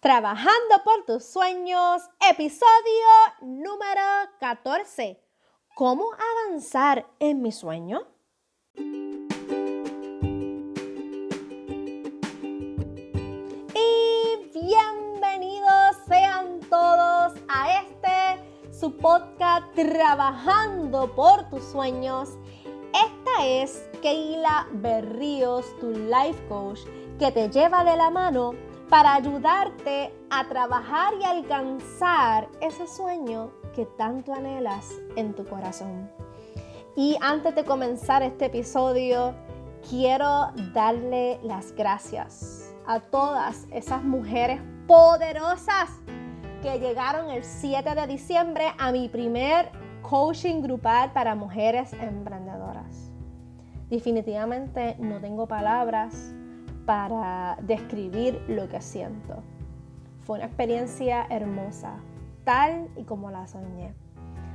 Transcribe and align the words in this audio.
Trabajando 0.00 0.82
por 0.82 1.04
tus 1.04 1.26
sueños, 1.26 2.00
episodio 2.30 2.64
número 3.42 4.00
14. 4.40 5.22
¿Cómo 5.74 6.06
avanzar 6.46 7.06
en 7.18 7.42
mi 7.42 7.52
sueño? 7.52 8.06
Y 8.74 9.10
bienvenidos 14.54 15.96
sean 16.08 16.60
todos 16.70 17.34
a 17.48 17.82
este 17.82 18.72
su 18.72 18.96
podcast 18.96 19.66
Trabajando 19.74 21.14
por 21.14 21.50
tus 21.50 21.62
sueños. 21.64 22.38
Esta 22.94 23.46
es 23.46 23.86
Keila 24.00 24.66
Berríos, 24.72 25.66
tu 25.78 25.90
life 25.90 26.42
coach, 26.48 26.80
que 27.18 27.30
te 27.32 27.50
lleva 27.50 27.84
de 27.84 27.98
la 27.98 28.08
mano 28.08 28.69
para 28.90 29.14
ayudarte 29.14 30.12
a 30.30 30.48
trabajar 30.48 31.14
y 31.20 31.24
alcanzar 31.24 32.48
ese 32.60 32.88
sueño 32.88 33.52
que 33.72 33.86
tanto 33.86 34.34
anhelas 34.34 34.90
en 35.14 35.32
tu 35.32 35.46
corazón. 35.46 36.10
Y 36.96 37.16
antes 37.22 37.54
de 37.54 37.64
comenzar 37.64 38.24
este 38.24 38.46
episodio, 38.46 39.32
quiero 39.88 40.48
darle 40.74 41.38
las 41.44 41.72
gracias 41.72 42.74
a 42.84 42.98
todas 42.98 43.68
esas 43.70 44.02
mujeres 44.02 44.60
poderosas 44.88 45.88
que 46.60 46.80
llegaron 46.80 47.30
el 47.30 47.44
7 47.44 47.94
de 47.94 48.06
diciembre 48.08 48.72
a 48.76 48.90
mi 48.90 49.08
primer 49.08 49.70
coaching 50.02 50.62
grupal 50.62 51.12
para 51.12 51.36
mujeres 51.36 51.92
emprendedoras. 51.92 53.12
Definitivamente 53.88 54.96
no 54.98 55.20
tengo 55.20 55.46
palabras 55.46 56.34
para 56.90 57.56
describir 57.62 58.42
lo 58.48 58.68
que 58.68 58.80
siento. 58.80 59.44
Fue 60.26 60.38
una 60.38 60.46
experiencia 60.46 61.24
hermosa, 61.30 62.00
tal 62.42 62.88
y 62.96 63.04
como 63.04 63.30
la 63.30 63.46
soñé. 63.46 63.94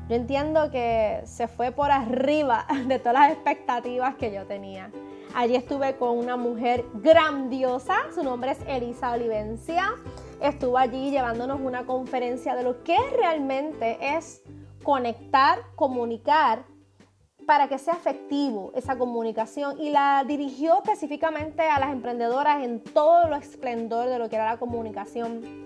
Yo 0.09 0.17
entiendo 0.17 0.69
que 0.69 1.21
se 1.23 1.47
fue 1.47 1.71
por 1.71 1.91
arriba 1.91 2.65
de 2.87 2.99
todas 2.99 3.13
las 3.13 3.31
expectativas 3.31 4.15
que 4.15 4.33
yo 4.33 4.45
tenía. 4.47 4.91
Allí 5.33 5.55
estuve 5.55 5.95
con 5.95 6.17
una 6.17 6.35
mujer 6.35 6.83
grandiosa, 6.95 7.95
su 8.13 8.21
nombre 8.21 8.51
es 8.51 8.59
Elisa 8.67 9.13
Olivencia. 9.13 9.93
Estuvo 10.41 10.77
allí 10.77 11.11
llevándonos 11.11 11.61
una 11.61 11.85
conferencia 11.85 12.53
de 12.53 12.63
lo 12.63 12.83
que 12.83 12.97
realmente 13.17 13.97
es 14.17 14.43
conectar, 14.83 15.59
comunicar 15.75 16.65
para 17.45 17.67
que 17.67 17.77
sea 17.77 17.93
efectivo 17.93 18.71
esa 18.75 18.97
comunicación 18.97 19.79
y 19.79 19.89
la 19.89 20.23
dirigió 20.27 20.77
específicamente 20.77 21.63
a 21.63 21.79
las 21.79 21.91
emprendedoras 21.91 22.63
en 22.63 22.79
todo 22.79 23.27
lo 23.27 23.35
esplendor 23.35 24.09
de 24.09 24.19
lo 24.19 24.29
que 24.29 24.35
era 24.35 24.45
la 24.45 24.57
comunicación 24.57 25.65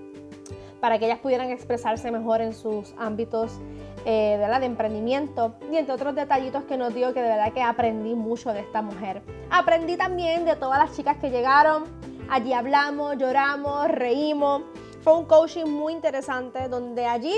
para 0.79 0.97
que 0.97 1.05
ellas 1.05 1.19
pudieran 1.19 1.49
expresarse 1.51 2.09
mejor 2.11 2.41
en 2.41 2.53
sus 2.53 2.93
ámbitos 2.97 3.59
eh, 4.05 4.37
de, 4.39 4.59
de 4.59 4.65
emprendimiento 4.65 5.55
y 5.71 5.77
entre 5.77 5.93
otros 5.93 6.15
detallitos 6.15 6.63
que 6.63 6.77
nos 6.77 6.93
dio 6.93 7.13
que 7.13 7.21
de 7.21 7.29
verdad 7.29 7.53
que 7.53 7.61
aprendí 7.61 8.15
mucho 8.15 8.53
de 8.53 8.61
esta 8.61 8.81
mujer. 8.81 9.21
Aprendí 9.49 9.97
también 9.97 10.45
de 10.45 10.55
todas 10.55 10.79
las 10.79 10.95
chicas 10.95 11.17
que 11.17 11.29
llegaron, 11.29 11.83
allí 12.29 12.53
hablamos, 12.53 13.17
lloramos, 13.17 13.89
reímos. 13.89 14.63
Fue 15.01 15.17
un 15.17 15.25
coaching 15.25 15.65
muy 15.65 15.93
interesante 15.93 16.67
donde 16.67 17.05
allí 17.05 17.35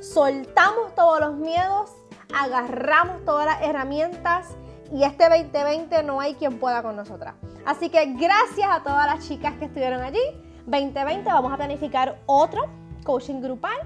soltamos 0.00 0.94
todos 0.94 1.20
los 1.20 1.34
miedos 1.36 1.90
agarramos 2.34 3.24
todas 3.24 3.46
las 3.46 3.62
herramientas 3.62 4.48
y 4.92 5.04
este 5.04 5.28
2020 5.28 6.02
no 6.02 6.20
hay 6.20 6.34
quien 6.34 6.58
pueda 6.58 6.82
con 6.82 6.96
nosotras. 6.96 7.34
Así 7.64 7.88
que 7.88 8.14
gracias 8.14 8.68
a 8.70 8.82
todas 8.82 9.06
las 9.06 9.26
chicas 9.26 9.54
que 9.54 9.66
estuvieron 9.66 10.02
allí. 10.02 10.20
2020 10.66 11.24
vamos 11.24 11.52
a 11.52 11.56
planificar 11.56 12.18
otro 12.26 12.62
coaching 13.04 13.40
grupal, 13.40 13.76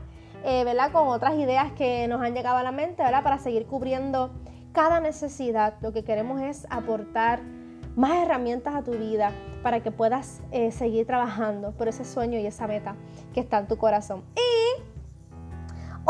eh, 0.45 0.65
¿verdad? 0.65 0.93
Con 0.93 1.09
otras 1.09 1.35
ideas 1.35 1.73
que 1.73 2.07
nos 2.09 2.21
han 2.21 2.35
llegado 2.35 2.57
a 2.57 2.63
la 2.63 2.73
mente, 2.73 3.03
¿verdad? 3.03 3.23
Para 3.23 3.39
seguir 3.39 3.67
cubriendo 3.67 4.31
cada 4.73 5.01
necesidad. 5.01 5.75
Lo 5.81 5.93
que 5.93 6.05
queremos 6.05 6.41
es 6.41 6.67
aportar 6.71 7.41
más 7.97 8.13
herramientas 8.13 8.75
a 8.77 8.83
tu 8.83 8.93
vida 8.93 9.33
para 9.63 9.83
que 9.83 9.91
puedas 9.91 10.41
eh, 10.53 10.71
seguir 10.71 11.07
trabajando 11.07 11.73
por 11.73 11.89
ese 11.89 12.05
sueño 12.05 12.39
y 12.39 12.47
esa 12.47 12.67
meta 12.69 12.95
que 13.35 13.41
está 13.41 13.59
en 13.59 13.67
tu 13.67 13.77
corazón. 13.77 14.23
Y 14.37 14.68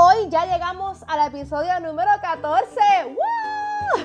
Hoy 0.01 0.29
ya 0.29 0.47
llegamos 0.47 1.05
al 1.09 1.27
episodio 1.27 1.81
número 1.81 2.09
14. 2.23 2.71
¡Woo! 3.09 4.05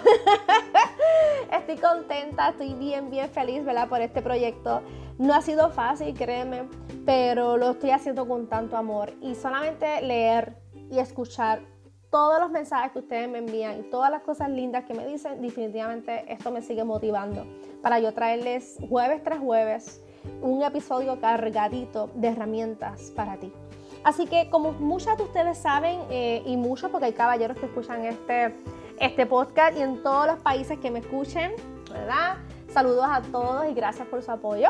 estoy 1.55 1.77
contenta, 1.77 2.49
estoy 2.49 2.73
bien, 2.73 3.11
bien 3.11 3.29
feliz, 3.29 3.63
¿verdad? 3.63 3.87
Por 3.87 4.01
este 4.01 4.23
proyecto. 4.23 4.81
No 5.19 5.35
ha 5.35 5.43
sido 5.43 5.69
fácil, 5.69 6.15
créeme, 6.15 6.67
pero 7.05 7.57
lo 7.57 7.69
estoy 7.69 7.91
haciendo 7.91 8.27
con 8.27 8.47
tanto 8.47 8.75
amor. 8.75 9.13
Y 9.21 9.35
solamente 9.35 10.01
leer 10.01 10.57
y 10.89 10.97
escuchar 10.97 11.61
todos 12.09 12.39
los 12.39 12.49
mensajes 12.49 12.91
que 12.91 12.97
ustedes 12.97 13.29
me 13.29 13.37
envían 13.37 13.79
y 13.81 13.83
todas 13.83 14.09
las 14.09 14.23
cosas 14.23 14.49
lindas 14.49 14.85
que 14.85 14.95
me 14.95 15.05
dicen, 15.05 15.43
definitivamente 15.43 16.25
esto 16.33 16.49
me 16.49 16.63
sigue 16.63 16.83
motivando 16.83 17.45
para 17.83 17.99
yo 17.99 18.15
traerles 18.15 18.77
jueves 18.89 19.21
tras 19.23 19.37
jueves 19.37 20.01
un 20.41 20.63
episodio 20.63 21.19
cargadito 21.19 22.09
de 22.15 22.29
herramientas 22.29 23.11
para 23.15 23.37
ti. 23.37 23.53
Así 24.03 24.27
que 24.27 24.49
como 24.49 24.73
muchas 24.73 25.17
de 25.17 25.23
ustedes 25.23 25.57
saben, 25.57 26.01
eh, 26.09 26.43
y 26.45 26.57
muchos 26.57 26.91
porque 26.91 27.05
hay 27.07 27.13
caballeros 27.13 27.57
que 27.57 27.67
escuchan 27.67 28.05
este, 28.05 28.53
este 28.99 29.25
podcast 29.25 29.77
y 29.77 29.81
en 29.81 30.03
todos 30.03 30.27
los 30.27 30.39
países 30.39 30.77
que 30.79 30.91
me 30.91 30.99
escuchen, 30.99 31.53
¿verdad? 31.91 32.37
Saludos 32.73 33.05
a 33.07 33.21
todos 33.21 33.69
y 33.69 33.73
gracias 33.73 34.07
por 34.07 34.21
su 34.21 34.31
apoyo. 34.31 34.69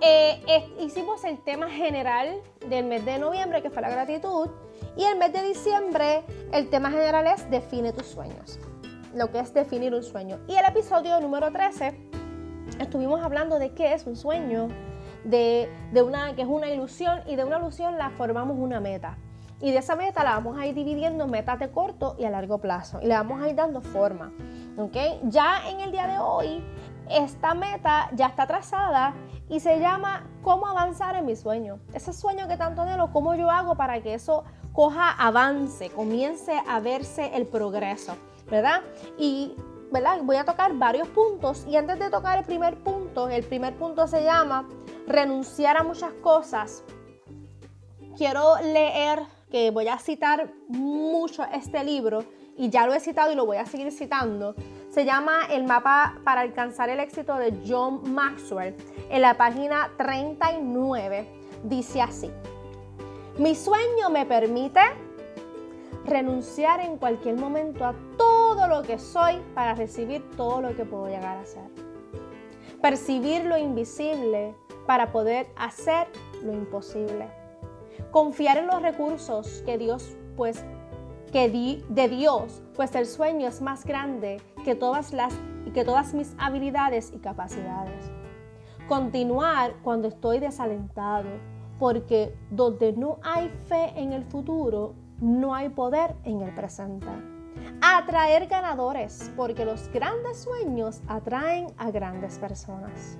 Eh, 0.00 0.42
hicimos 0.80 1.24
el 1.24 1.38
tema 1.38 1.70
general 1.70 2.40
del 2.68 2.86
mes 2.86 3.04
de 3.04 3.18
noviembre, 3.18 3.62
que 3.62 3.70
fue 3.70 3.82
la 3.82 3.90
gratitud, 3.90 4.48
y 4.96 5.04
el 5.04 5.16
mes 5.16 5.32
de 5.32 5.42
diciembre 5.42 6.24
el 6.52 6.68
tema 6.68 6.90
general 6.90 7.26
es 7.28 7.48
define 7.50 7.92
tus 7.92 8.06
sueños, 8.06 8.58
lo 9.14 9.30
que 9.30 9.38
es 9.38 9.54
definir 9.54 9.94
un 9.94 10.02
sueño. 10.02 10.40
Y 10.48 10.56
el 10.56 10.64
episodio 10.66 11.20
número 11.20 11.52
13 11.52 11.96
estuvimos 12.80 13.22
hablando 13.22 13.58
de 13.58 13.72
qué 13.74 13.94
es 13.94 14.04
un 14.06 14.16
sueño, 14.16 14.68
de, 15.24 15.68
una, 15.94 16.34
que 16.34 16.42
es 16.42 16.48
una 16.48 16.68
ilusión 16.70 17.20
y 17.26 17.36
de 17.36 17.44
una 17.44 17.58
ilusión 17.58 17.98
la 17.98 18.10
formamos 18.10 18.56
una 18.58 18.80
meta. 18.80 19.18
Y 19.60 19.70
de 19.70 19.78
esa 19.78 19.94
meta 19.94 20.24
la 20.24 20.32
vamos 20.32 20.58
a 20.58 20.66
ir 20.66 20.74
dividiendo 20.74 21.24
en 21.24 21.30
metas 21.30 21.58
de 21.60 21.70
corto 21.70 22.16
y 22.18 22.24
a 22.24 22.30
largo 22.30 22.58
plazo. 22.58 23.00
Y 23.00 23.06
le 23.06 23.14
vamos 23.14 23.40
a 23.40 23.48
ir 23.48 23.54
dando 23.54 23.80
forma. 23.80 24.32
¿okay? 24.76 25.20
Ya 25.24 25.68
en 25.70 25.80
el 25.80 25.92
día 25.92 26.08
de 26.08 26.18
hoy, 26.18 26.64
esta 27.08 27.54
meta 27.54 28.08
ya 28.12 28.26
está 28.26 28.46
trazada 28.46 29.14
y 29.48 29.60
se 29.60 29.78
llama 29.78 30.26
cómo 30.42 30.66
avanzar 30.66 31.14
en 31.14 31.26
mi 31.26 31.36
sueño. 31.36 31.78
Ese 31.92 32.12
sueño 32.12 32.48
que 32.48 32.56
tanto 32.56 32.82
anhelo, 32.82 33.12
cómo 33.12 33.34
yo 33.34 33.50
hago 33.50 33.76
para 33.76 34.00
que 34.02 34.14
eso 34.14 34.44
coja 34.72 35.10
avance, 35.10 35.90
comience 35.90 36.52
a 36.68 36.80
verse 36.80 37.30
el 37.36 37.46
progreso, 37.46 38.16
¿verdad? 38.50 38.80
Y 39.18 39.54
¿verdad? 39.92 40.20
voy 40.22 40.36
a 40.36 40.44
tocar 40.44 40.74
varios 40.76 41.06
puntos 41.08 41.66
y 41.68 41.76
antes 41.76 41.98
de 41.98 42.10
tocar 42.10 42.38
el 42.38 42.44
primer 42.44 42.82
punto, 42.82 43.28
el 43.28 43.44
primer 43.44 43.74
punto 43.76 44.06
se 44.06 44.24
llama 44.24 44.66
renunciar 45.06 45.76
a 45.76 45.82
muchas 45.82 46.12
cosas, 46.14 46.84
quiero 48.16 48.56
leer, 48.62 49.20
que 49.50 49.70
voy 49.70 49.86
a 49.88 49.98
citar 49.98 50.50
mucho 50.68 51.44
este 51.52 51.84
libro 51.84 52.24
y 52.56 52.70
ya 52.70 52.86
lo 52.86 52.94
he 52.94 53.00
citado 53.00 53.32
y 53.32 53.34
lo 53.34 53.44
voy 53.44 53.58
a 53.58 53.66
seguir 53.66 53.92
citando. 53.92 54.54
Se 54.90 55.04
llama 55.04 55.40
El 55.50 55.64
mapa 55.64 56.18
para 56.24 56.40
alcanzar 56.40 56.88
el 56.88 57.00
éxito 57.00 57.36
de 57.36 57.60
John 57.66 58.14
Maxwell. 58.14 58.74
En 59.10 59.20
la 59.20 59.36
página 59.36 59.90
39 59.98 61.28
dice 61.64 62.00
así. 62.00 62.30
Mi 63.38 63.54
sueño 63.54 64.10
me 64.10 64.24
permite 64.24 64.80
renunciar 66.04 66.80
en 66.80 66.96
cualquier 66.96 67.36
momento 67.36 67.84
a 67.84 67.94
todo 68.16 68.66
lo 68.68 68.82
que 68.82 68.98
soy 68.98 69.40
para 69.54 69.74
recibir 69.74 70.22
todo 70.36 70.60
lo 70.60 70.74
que 70.76 70.84
puedo 70.84 71.08
llegar 71.08 71.38
a 71.38 71.44
ser. 71.44 71.62
Percibir 72.80 73.44
lo 73.44 73.56
invisible 73.56 74.54
para 74.86 75.12
poder 75.12 75.48
hacer 75.56 76.08
lo 76.42 76.52
imposible. 76.52 77.28
Confiar 78.10 78.58
en 78.58 78.66
los 78.66 78.82
recursos 78.82 79.62
que 79.64 79.78
Dios, 79.78 80.16
pues, 80.36 80.64
que 81.32 81.48
di, 81.48 81.84
de 81.88 82.08
Dios, 82.08 82.62
pues 82.74 82.94
el 82.94 83.06
sueño 83.06 83.48
es 83.48 83.62
más 83.62 83.84
grande 83.84 84.40
que 84.64 84.74
todas 84.74 85.12
las 85.12 85.32
que 85.72 85.84
todas 85.84 86.12
mis 86.12 86.34
habilidades 86.38 87.12
y 87.14 87.18
capacidades. 87.18 88.10
Continuar 88.88 89.74
cuando 89.82 90.08
estoy 90.08 90.38
desalentado, 90.38 91.28
porque 91.78 92.34
donde 92.50 92.92
no 92.92 93.18
hay 93.22 93.48
fe 93.68 93.92
en 93.96 94.12
el 94.12 94.24
futuro, 94.24 94.94
no 95.18 95.54
hay 95.54 95.70
poder 95.70 96.14
en 96.24 96.42
el 96.42 96.54
presente. 96.54 97.06
Atraer 97.80 98.48
ganadores, 98.48 99.32
porque 99.34 99.64
los 99.64 99.88
grandes 99.88 100.42
sueños 100.42 101.00
atraen 101.08 101.68
a 101.78 101.90
grandes 101.90 102.38
personas 102.38 103.18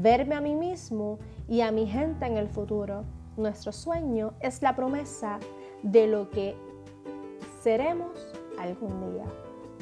verme 0.00 0.34
a 0.34 0.40
mí 0.40 0.54
mismo 0.54 1.18
y 1.48 1.60
a 1.60 1.72
mi 1.72 1.86
gente 1.86 2.26
en 2.26 2.36
el 2.36 2.48
futuro. 2.48 3.04
Nuestro 3.36 3.72
sueño 3.72 4.34
es 4.40 4.62
la 4.62 4.74
promesa 4.74 5.38
de 5.82 6.06
lo 6.06 6.30
que 6.30 6.56
seremos 7.60 8.34
algún 8.58 9.12
día. 9.12 9.24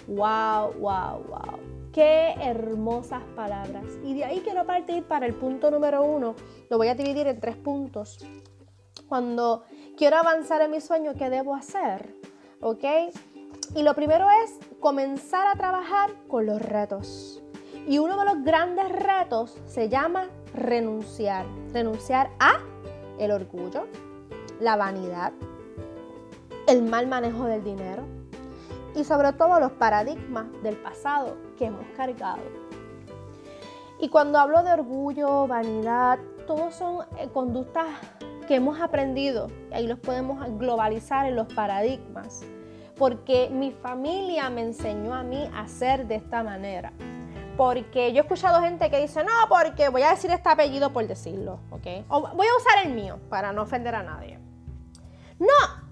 Wow, 0.06 0.74
wow, 0.80 1.22
wow. 1.28 1.58
Qué 1.92 2.34
hermosas 2.40 3.22
palabras. 3.36 3.84
Y 4.04 4.14
de 4.14 4.24
ahí 4.24 4.40
quiero 4.40 4.66
partir 4.66 5.04
para 5.04 5.26
el 5.26 5.34
punto 5.34 5.70
número 5.70 6.04
uno. 6.04 6.34
Lo 6.68 6.78
voy 6.78 6.88
a 6.88 6.94
dividir 6.94 7.26
en 7.26 7.40
tres 7.40 7.56
puntos. 7.56 8.24
Cuando 9.08 9.64
quiero 9.96 10.16
avanzar 10.16 10.60
en 10.62 10.72
mi 10.72 10.80
sueño, 10.80 11.14
¿qué 11.14 11.30
debo 11.30 11.54
hacer? 11.54 12.14
¿Ok? 12.60 12.84
Y 13.76 13.82
lo 13.82 13.94
primero 13.94 14.26
es 14.44 14.58
comenzar 14.80 15.46
a 15.46 15.56
trabajar 15.56 16.10
con 16.28 16.46
los 16.46 16.60
retos. 16.60 17.43
Y 17.86 17.98
uno 17.98 18.18
de 18.18 18.24
los 18.24 18.44
grandes 18.44 18.88
retos 18.90 19.56
se 19.66 19.88
llama 19.88 20.28
renunciar. 20.54 21.46
Renunciar 21.72 22.30
a 22.38 22.60
el 23.18 23.30
orgullo, 23.30 23.86
la 24.60 24.76
vanidad, 24.76 25.32
el 26.66 26.82
mal 26.82 27.06
manejo 27.06 27.44
del 27.44 27.62
dinero 27.62 28.02
y 28.94 29.04
sobre 29.04 29.32
todo 29.32 29.60
los 29.60 29.72
paradigmas 29.72 30.46
del 30.62 30.76
pasado 30.76 31.36
que 31.58 31.66
hemos 31.66 31.84
cargado. 31.96 32.42
Y 33.98 34.08
cuando 34.08 34.38
hablo 34.38 34.62
de 34.62 34.72
orgullo, 34.72 35.46
vanidad, 35.46 36.18
todos 36.46 36.74
son 36.74 37.04
eh, 37.18 37.28
conductas 37.32 37.86
que 38.46 38.56
hemos 38.56 38.80
aprendido, 38.80 39.48
y 39.70 39.74
ahí 39.74 39.86
los 39.86 39.98
podemos 39.98 40.46
globalizar 40.58 41.26
en 41.26 41.36
los 41.36 41.52
paradigmas, 41.54 42.42
porque 42.98 43.48
mi 43.50 43.72
familia 43.72 44.50
me 44.50 44.60
enseñó 44.62 45.14
a 45.14 45.22
mí 45.22 45.48
a 45.54 45.66
ser 45.66 46.06
de 46.06 46.16
esta 46.16 46.42
manera. 46.42 46.92
Porque 47.56 48.12
yo 48.12 48.18
he 48.18 48.22
escuchado 48.22 48.60
gente 48.62 48.90
que 48.90 49.00
dice, 49.00 49.22
no, 49.22 49.32
porque 49.48 49.88
voy 49.88 50.02
a 50.02 50.10
decir 50.10 50.30
este 50.30 50.48
apellido 50.48 50.92
por 50.92 51.06
decirlo, 51.06 51.60
¿ok? 51.70 51.86
O 52.08 52.20
voy 52.34 52.46
a 52.46 52.56
usar 52.56 52.86
el 52.86 52.92
mío 52.92 53.20
para 53.28 53.52
no 53.52 53.62
ofender 53.62 53.94
a 53.94 54.02
nadie. 54.02 54.38
No, 55.38 55.84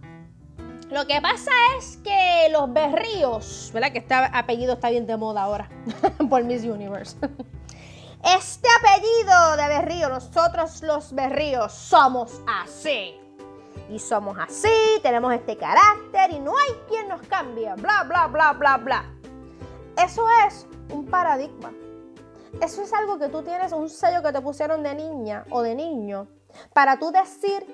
lo 0.92 1.06
que 1.06 1.22
pasa 1.22 1.50
es 1.78 1.96
que 2.04 2.48
los 2.50 2.70
berríos, 2.70 3.70
¿verdad? 3.72 3.92
Que 3.92 3.98
este 4.00 4.14
apellido 4.14 4.74
está 4.74 4.90
bien 4.90 5.06
de 5.06 5.16
moda 5.16 5.44
ahora 5.44 5.70
por 6.28 6.44
Miss 6.44 6.64
Universe. 6.64 7.16
Este 8.22 8.68
apellido 8.78 9.56
de 9.56 9.68
berrío, 9.68 10.10
nosotros 10.10 10.82
los 10.82 11.14
berríos 11.14 11.72
somos 11.72 12.42
así. 12.46 13.18
Y 13.88 13.98
somos 13.98 14.36
así, 14.38 14.68
tenemos 15.02 15.32
este 15.32 15.56
carácter 15.56 16.30
y 16.30 16.38
no 16.40 16.52
hay 16.58 16.74
quien 16.90 17.08
nos 17.08 17.22
cambie, 17.22 17.72
bla, 17.74 18.04
bla, 18.04 18.26
bla, 18.26 18.52
bla, 18.52 18.76
bla. 18.76 19.04
Eso 19.96 20.26
es 20.46 20.66
un 20.92 21.06
paradigma. 21.06 21.72
Eso 22.60 22.82
es 22.82 22.92
algo 22.92 23.18
que 23.18 23.28
tú 23.28 23.42
tienes, 23.42 23.72
un 23.72 23.88
sello 23.88 24.22
que 24.22 24.32
te 24.32 24.40
pusieron 24.40 24.82
de 24.82 24.94
niña 24.94 25.44
o 25.50 25.62
de 25.62 25.74
niño, 25.74 26.28
para 26.74 26.98
tú 26.98 27.10
decir, 27.10 27.64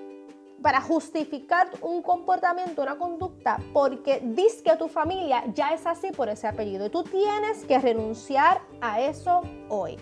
para 0.62 0.80
justificar 0.80 1.68
un 1.82 2.02
comportamiento, 2.02 2.82
una 2.82 2.96
conducta, 2.96 3.58
porque 3.72 4.20
dices 4.22 4.62
que 4.62 4.76
tu 4.76 4.88
familia 4.88 5.44
ya 5.54 5.70
es 5.70 5.86
así 5.86 6.10
por 6.12 6.28
ese 6.28 6.46
apellido. 6.46 6.86
Y 6.86 6.90
tú 6.90 7.02
tienes 7.04 7.64
que 7.64 7.78
renunciar 7.78 8.60
a 8.80 9.00
eso 9.00 9.42
hoy. 9.68 9.96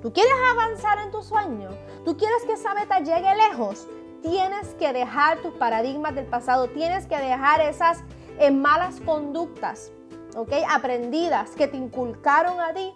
¿Tú 0.00 0.12
quieres 0.12 0.34
avanzar 0.50 0.98
en 0.98 1.10
tu 1.10 1.22
sueño? 1.22 1.70
¿Tú 2.04 2.16
quieres 2.16 2.42
que 2.44 2.52
esa 2.52 2.74
meta 2.74 3.00
llegue 3.00 3.34
lejos? 3.34 3.86
Tienes 4.22 4.74
que 4.74 4.92
dejar 4.92 5.40
tus 5.42 5.54
paradigmas 5.54 6.14
del 6.14 6.26
pasado, 6.26 6.68
tienes 6.68 7.06
que 7.06 7.16
dejar 7.16 7.60
esas 7.60 8.02
eh, 8.38 8.50
malas 8.50 9.00
conductas 9.00 9.92
¿ok? 10.36 10.52
Aprendidas 10.68 11.50
que 11.50 11.68
te 11.68 11.76
inculcaron 11.76 12.60
a 12.60 12.72
ti. 12.72 12.94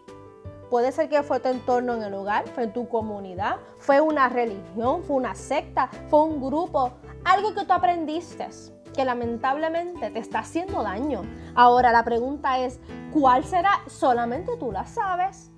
Puede 0.71 0.91
ser 0.91 1.09
que 1.09 1.23
fue 1.23 1.39
tu 1.39 1.49
entorno 1.49 1.95
en 1.95 2.03
el 2.03 2.15
hogar, 2.15 2.49
fue 2.49 2.67
tu 2.67 2.89
comunidad, 2.89 3.57
fue 3.79 4.01
una 4.01 4.29
religión, 4.29 5.05
fue 5.05 5.17
una 5.17 5.35
secta, 5.35 5.89
fue 6.09 6.25
un 6.25 6.41
grupo, 6.41 6.93
algo 7.25 7.55
que 7.55 7.65
tú 7.65 7.73
aprendiste 7.73 8.49
que 8.93 9.05
lamentablemente 9.05 10.11
te 10.11 10.19
está 10.19 10.41
haciendo 10.41 10.83
daño. 10.83 11.23
Ahora 11.55 11.93
la 11.93 12.03
pregunta 12.03 12.59
es, 12.59 12.81
¿cuál 13.13 13.45
será? 13.45 13.71
Solamente 13.87 14.57
tú 14.57 14.73
la 14.73 14.87
sabes. 14.87 15.53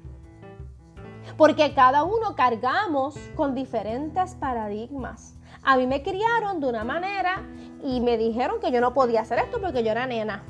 Porque 1.36 1.72
cada 1.72 2.02
uno 2.02 2.34
cargamos 2.34 3.16
con 3.36 3.54
diferentes 3.54 4.34
paradigmas. 4.34 5.36
A 5.62 5.76
mí 5.76 5.86
me 5.86 6.02
criaron 6.02 6.60
de 6.60 6.66
una 6.66 6.84
manera 6.84 7.42
y 7.82 8.00
me 8.00 8.18
dijeron 8.18 8.60
que 8.60 8.72
yo 8.72 8.80
no 8.80 8.92
podía 8.92 9.20
hacer 9.20 9.38
esto 9.38 9.60
porque 9.60 9.84
yo 9.84 9.92
era 9.92 10.06
nena 10.06 10.42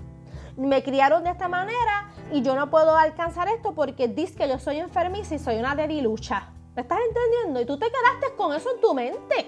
me 0.59 0.83
criaron 0.83 1.25
de 1.25 1.31
esta 1.31 1.49
manera 1.49 2.11
y 2.33 2.43
yo 2.43 2.55
no 2.55 2.69
puedo 2.69 2.97
alcanzar 2.97 3.49
esto 3.49 3.75
porque 3.75 4.09
dice 4.09 4.35
que 4.35 4.49
yo 4.49 4.59
soy 4.59 4.79
enfermiza 4.79 5.35
y 5.35 5.39
soy 5.39 5.57
una 5.57 5.75
debilucha. 5.75 6.51
¿Me 6.75 6.83
estás 6.83 6.99
entendiendo? 7.09 7.61
Y 7.61 7.67
tú 7.67 7.79
te 7.79 7.87
quedaste 7.87 8.37
con 8.37 8.55
eso 8.55 8.75
en 8.75 8.81
tu 8.81 8.93
mente. 8.95 9.47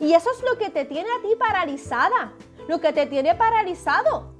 Y 0.00 0.12
eso 0.14 0.30
es 0.30 0.42
lo 0.42 0.58
que 0.58 0.70
te 0.70 0.84
tiene 0.84 1.08
a 1.08 1.22
ti 1.22 1.34
paralizada, 1.38 2.32
lo 2.68 2.80
que 2.80 2.92
te 2.92 3.06
tiene 3.06 3.34
paralizado. 3.34 4.34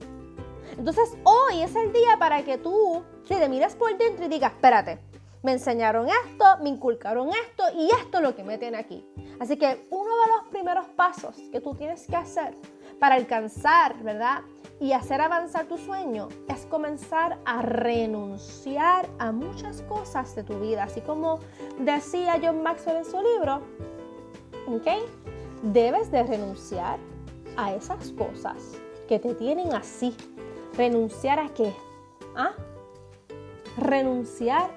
Entonces 0.76 1.16
hoy 1.24 1.62
es 1.62 1.74
el 1.76 1.92
día 1.92 2.16
para 2.18 2.42
que 2.44 2.58
tú 2.58 3.04
te 3.28 3.48
mires 3.48 3.74
por 3.76 3.96
dentro 3.96 4.26
y 4.26 4.28
digas, 4.28 4.52
espérate, 4.52 4.98
me 5.42 5.52
enseñaron 5.52 6.08
esto, 6.08 6.44
me 6.62 6.68
inculcaron 6.68 7.30
esto 7.30 7.64
y 7.76 7.90
esto 7.90 8.18
es 8.18 8.22
lo 8.22 8.34
que 8.34 8.44
me 8.44 8.58
tiene 8.58 8.78
aquí. 8.78 9.06
Así 9.40 9.56
que 9.56 9.86
uno 9.90 10.10
de 10.10 10.32
los 10.36 10.48
primeros 10.50 10.86
pasos 10.88 11.36
que 11.50 11.60
tú 11.60 11.74
tienes 11.74 12.06
que 12.06 12.16
hacer 12.16 12.56
para 12.98 13.16
alcanzar, 13.16 13.96
¿verdad? 14.02 14.42
Y 14.82 14.94
hacer 14.94 15.20
avanzar 15.20 15.68
tu 15.68 15.78
sueño 15.78 16.28
es 16.48 16.66
comenzar 16.66 17.38
a 17.44 17.62
renunciar 17.62 19.08
a 19.20 19.30
muchas 19.30 19.80
cosas 19.82 20.34
de 20.34 20.42
tu 20.42 20.58
vida. 20.58 20.82
Así 20.82 21.00
como 21.02 21.38
decía 21.78 22.40
John 22.42 22.64
Maxwell 22.64 22.96
en 22.96 23.04
su 23.04 23.22
libro, 23.22 23.62
¿ok? 24.66 24.88
Debes 25.62 26.10
de 26.10 26.24
renunciar 26.24 26.98
a 27.56 27.72
esas 27.72 28.10
cosas 28.10 28.56
que 29.06 29.20
te 29.20 29.36
tienen 29.36 29.72
así. 29.72 30.16
¿Renunciar 30.76 31.38
a 31.38 31.48
qué? 31.50 31.72
¿Ah? 32.34 32.50
Renunciar 33.78 34.68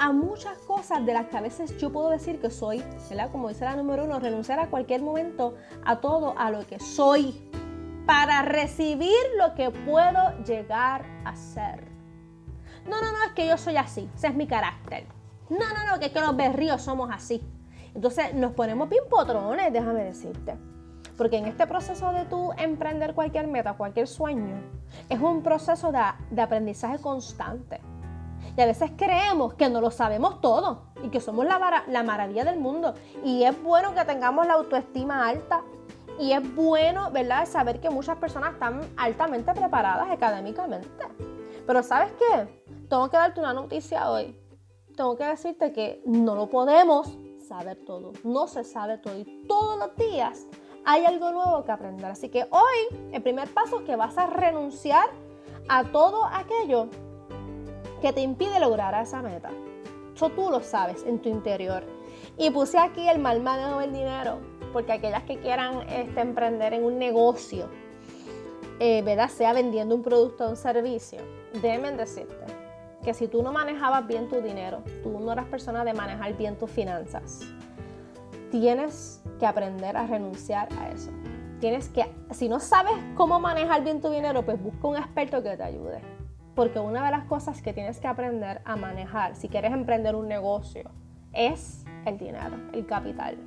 a 0.00 0.10
muchas 0.10 0.58
cosas 0.66 1.06
de 1.06 1.12
las 1.12 1.28
que 1.28 1.36
a 1.36 1.42
veces 1.42 1.78
yo 1.78 1.92
puedo 1.92 2.10
decir 2.10 2.40
que 2.40 2.50
soy, 2.50 2.82
¿verdad? 3.08 3.30
Como 3.30 3.50
dice 3.50 3.64
la 3.64 3.76
número 3.76 4.04
uno, 4.04 4.18
renunciar 4.18 4.58
a 4.58 4.68
cualquier 4.68 5.02
momento 5.02 5.54
a 5.84 6.00
todo, 6.00 6.34
a 6.36 6.50
lo 6.50 6.66
que 6.66 6.80
soy 6.80 7.53
para 8.06 8.42
recibir 8.42 9.14
lo 9.38 9.54
que 9.54 9.70
puedo 9.70 10.36
llegar 10.44 11.04
a 11.24 11.34
ser. 11.36 11.84
No, 12.86 13.00
no, 13.00 13.12
no, 13.12 13.24
es 13.26 13.32
que 13.32 13.46
yo 13.46 13.56
soy 13.56 13.76
así, 13.76 14.10
ese 14.14 14.28
es 14.28 14.34
mi 14.34 14.46
carácter. 14.46 15.06
No, 15.48 15.58
no, 15.58 15.90
no, 15.90 15.98
que 15.98 16.06
es 16.06 16.12
que 16.12 16.20
los 16.20 16.36
berríos 16.36 16.82
somos 16.82 17.10
así. 17.12 17.42
Entonces 17.94 18.34
nos 18.34 18.52
ponemos 18.52 18.88
bien 18.88 19.04
potrones, 19.08 19.72
déjame 19.72 20.04
decirte. 20.04 20.56
Porque 21.16 21.36
en 21.36 21.46
este 21.46 21.66
proceso 21.66 22.12
de 22.12 22.24
tú 22.24 22.52
emprender 22.58 23.14
cualquier 23.14 23.46
meta, 23.46 23.74
cualquier 23.74 24.08
sueño, 24.08 24.60
es 25.08 25.20
un 25.20 25.42
proceso 25.42 25.92
de, 25.92 26.00
de 26.30 26.42
aprendizaje 26.42 26.98
constante. 26.98 27.80
Y 28.56 28.60
a 28.60 28.66
veces 28.66 28.90
creemos 28.96 29.54
que 29.54 29.68
no 29.68 29.80
lo 29.80 29.90
sabemos 29.90 30.40
todo 30.40 30.82
y 31.02 31.08
que 31.08 31.20
somos 31.20 31.46
la, 31.46 31.84
la 31.86 32.02
maravilla 32.02 32.44
del 32.44 32.58
mundo. 32.58 32.94
Y 33.24 33.44
es 33.44 33.60
bueno 33.62 33.94
que 33.94 34.04
tengamos 34.04 34.46
la 34.46 34.54
autoestima 34.54 35.26
alta, 35.28 35.62
y 36.18 36.32
es 36.32 36.54
bueno, 36.54 37.10
¿verdad?, 37.10 37.46
saber 37.46 37.80
que 37.80 37.90
muchas 37.90 38.16
personas 38.18 38.54
están 38.54 38.80
altamente 38.96 39.52
preparadas 39.52 40.10
académicamente. 40.10 40.88
Pero 41.66 41.82
¿sabes 41.82 42.12
qué? 42.12 42.62
Tengo 42.88 43.08
que 43.10 43.16
darte 43.16 43.40
una 43.40 43.52
noticia 43.52 44.10
hoy. 44.10 44.38
Tengo 44.96 45.16
que 45.16 45.24
decirte 45.24 45.72
que 45.72 46.02
no 46.06 46.34
lo 46.34 46.48
podemos 46.48 47.16
saber 47.48 47.78
todo. 47.84 48.12
No 48.22 48.46
se 48.46 48.64
sabe 48.64 48.98
todo. 48.98 49.18
Y 49.18 49.44
todos 49.48 49.78
los 49.78 49.96
días 49.96 50.46
hay 50.84 51.04
algo 51.04 51.32
nuevo 51.32 51.64
que 51.64 51.72
aprender. 51.72 52.06
Así 52.06 52.28
que 52.28 52.46
hoy 52.50 52.98
el 53.12 53.22
primer 53.22 53.48
paso 53.52 53.80
es 53.80 53.84
que 53.84 53.96
vas 53.96 54.16
a 54.18 54.26
renunciar 54.26 55.08
a 55.68 55.84
todo 55.84 56.26
aquello 56.26 56.88
que 58.00 58.12
te 58.12 58.20
impide 58.20 58.60
lograr 58.60 58.94
esa 59.02 59.22
meta. 59.22 59.50
Eso 60.14 60.28
tú 60.30 60.50
lo 60.50 60.60
sabes 60.60 61.04
en 61.04 61.18
tu 61.20 61.28
interior. 61.28 61.82
Y 62.36 62.50
puse 62.50 62.78
aquí 62.78 63.08
el 63.08 63.18
mal 63.18 63.40
manejo 63.40 63.80
del 63.80 63.92
dinero 63.92 64.38
porque 64.74 64.92
aquellas 64.92 65.22
que 65.22 65.38
quieran 65.38 65.88
este, 65.88 66.20
emprender 66.20 66.74
en 66.74 66.84
un 66.84 66.98
negocio, 66.98 67.68
eh, 68.80 69.02
¿verdad? 69.02 69.30
sea 69.30 69.52
vendiendo 69.52 69.94
un 69.94 70.02
producto 70.02 70.44
o 70.44 70.50
un 70.50 70.56
servicio, 70.56 71.20
deben 71.62 71.96
decirte 71.96 72.44
que 73.04 73.14
si 73.14 73.28
tú 73.28 73.40
no 73.42 73.52
manejabas 73.52 74.04
bien 74.06 74.28
tu 74.28 74.40
dinero, 74.40 74.82
tú 75.04 75.20
no 75.20 75.30
eras 75.30 75.46
persona 75.46 75.84
de 75.84 75.94
manejar 75.94 76.36
bien 76.36 76.58
tus 76.58 76.70
finanzas, 76.70 77.42
tienes 78.50 79.22
que 79.38 79.46
aprender 79.46 79.96
a 79.96 80.08
renunciar 80.08 80.68
a 80.80 80.90
eso. 80.90 81.12
Tienes 81.60 81.88
que, 81.88 82.04
si 82.32 82.48
no 82.48 82.58
sabes 82.58 82.94
cómo 83.14 83.38
manejar 83.38 83.84
bien 83.84 84.00
tu 84.00 84.10
dinero, 84.10 84.44
pues 84.44 84.60
busca 84.60 84.88
un 84.88 84.96
experto 84.96 85.40
que 85.40 85.56
te 85.56 85.62
ayude. 85.62 86.00
Porque 86.56 86.80
una 86.80 87.04
de 87.04 87.12
las 87.12 87.24
cosas 87.26 87.62
que 87.62 87.72
tienes 87.72 88.00
que 88.00 88.08
aprender 88.08 88.60
a 88.64 88.74
manejar 88.74 89.36
si 89.36 89.48
quieres 89.48 89.72
emprender 89.72 90.16
un 90.16 90.26
negocio 90.26 90.90
es 91.32 91.84
el 92.06 92.18
dinero, 92.18 92.56
el 92.72 92.84
capital. 92.86 93.38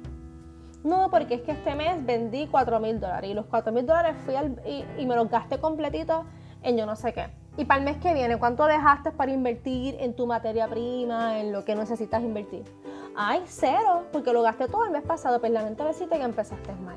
No, 0.88 1.10
porque 1.12 1.36
es 1.36 1.41
que 1.41 1.51
este 1.51 1.75
mes 1.75 2.06
vendí 2.06 2.48
4 2.48 2.79
mil 2.79 2.98
dólares 2.98 3.29
y 3.29 3.34
los 3.34 3.46
4 3.48 3.74
mil 3.74 3.86
dólares 3.86 4.15
fui 4.24 4.36
y, 4.98 5.06
me 5.06 5.17
los 5.17 5.29
gasté 5.29 5.60
completito 5.60 6.24
en 6.63 6.77
yo 6.77 6.86
no 6.86 6.96
sé 6.96 7.12
qué. 7.12 7.27
Y 7.58 7.65
para 7.65 7.79
el 7.79 7.86
mes 7.86 7.98
que 7.98 8.13
viene, 8.13 8.39
¿cuánto 8.39 8.65
dejaste 8.65 9.12
para 9.12 9.34
invertir 9.34 9.98
en 10.00 10.15
tu 10.15 10.25
materia 10.25 10.65
prima, 10.70 11.39
en 11.39 11.51
lo 11.51 11.65
que 11.65 11.75
necesitas 11.75 12.24
invertir? 12.24 12.63
Ay, 13.17 13.41
cero, 13.48 14.06
porque 14.13 14.32
lo 14.32 14.41
gasté 14.44 14.70
todo 14.70 14.86
el 14.86 14.91
mes 14.91 15.03
pasado, 15.03 15.41
pero 15.41 15.56
lamento 15.56 15.84
decirte 15.84 16.17
que 16.17 16.24
empezaste 16.24 16.72
mal. 16.75 16.96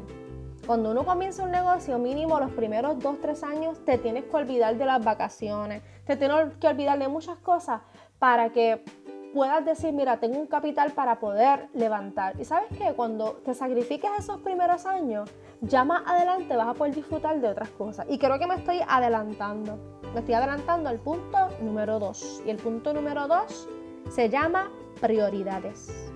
Cuando 0.65 0.93
uno 0.93 1.05
comienza 1.05 1.43
un 1.43 1.51
negocio, 1.51 1.99
mínimo 1.99 2.39
los 2.39 2.53
primeros 2.53 2.97
2, 3.01 3.21
3 3.21 3.43
años, 3.43 3.85
te 3.85 3.99
tienes 3.99 4.23
que 4.23 4.37
olvidar 4.37 4.77
de 4.77 4.87
las 4.87 5.05
vacaciones, 5.05 5.83
te 6.05 6.15
tienes 6.17 6.55
que 6.61 6.69
olvidar 6.69 6.97
de 6.97 7.09
muchas 7.09 7.39
cosas 7.39 7.81
para 8.21 8.51
que 8.51 8.85
puedas 9.33 9.65
decir, 9.65 9.93
mira, 9.93 10.19
tengo 10.19 10.39
un 10.39 10.47
capital 10.47 10.93
para 10.93 11.21
poder 11.21 11.69
levantar. 11.75 12.39
Y 12.41 12.45
sabes 12.45 12.69
que 12.77 12.93
cuando 12.95 13.35
te 13.45 13.55
sacrifiques 13.55 14.11
esos 14.19 14.41
primeros 14.41 14.87
años, 14.87 15.31
ya 15.61 15.85
más 15.85 16.03
adelante 16.07 16.57
vas 16.57 16.69
a 16.69 16.75
poder 16.75 16.95
disfrutar 16.95 17.41
de 17.41 17.49
otras 17.49 17.69
cosas. 17.71 18.07
Y 18.09 18.19
creo 18.19 18.39
que 18.39 18.47
me 18.47 18.57
estoy 18.57 18.81
adelantando. 18.87 19.79
Me 20.15 20.21
estoy 20.21 20.35
adelantando 20.35 20.89
al 20.89 20.99
punto 20.99 21.49
número 21.61 21.99
2. 21.99 22.43
Y 22.47 22.51
el 22.51 22.57
punto 22.57 22.93
número 22.93 23.29
2 23.29 23.69
se 24.11 24.29
llama 24.29 24.71
prioridades. 25.01 26.11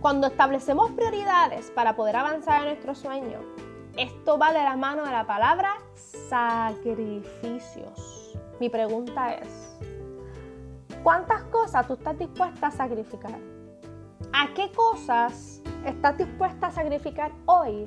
Cuando 0.00 0.26
establecemos 0.26 0.90
prioridades 0.92 1.70
para 1.70 1.94
poder 1.94 2.16
avanzar 2.16 2.62
en 2.62 2.68
nuestro 2.68 2.94
sueño, 2.94 3.38
esto 3.96 4.38
va 4.38 4.52
de 4.52 4.62
la 4.62 4.76
mano 4.76 5.04
de 5.04 5.12
la 5.12 5.26
palabra 5.26 5.74
sacrificios. 6.28 8.36
Mi 8.58 8.68
pregunta 8.68 9.34
es, 9.34 9.76
¿cuántas 11.02 11.42
cosas 11.44 11.86
tú 11.86 11.94
estás 11.94 12.18
dispuesta 12.18 12.68
a 12.68 12.70
sacrificar? 12.70 13.38
¿A 14.32 14.54
qué 14.54 14.70
cosas 14.72 15.62
estás 15.84 16.16
dispuesta 16.16 16.68
a 16.68 16.70
sacrificar 16.70 17.32
hoy 17.46 17.84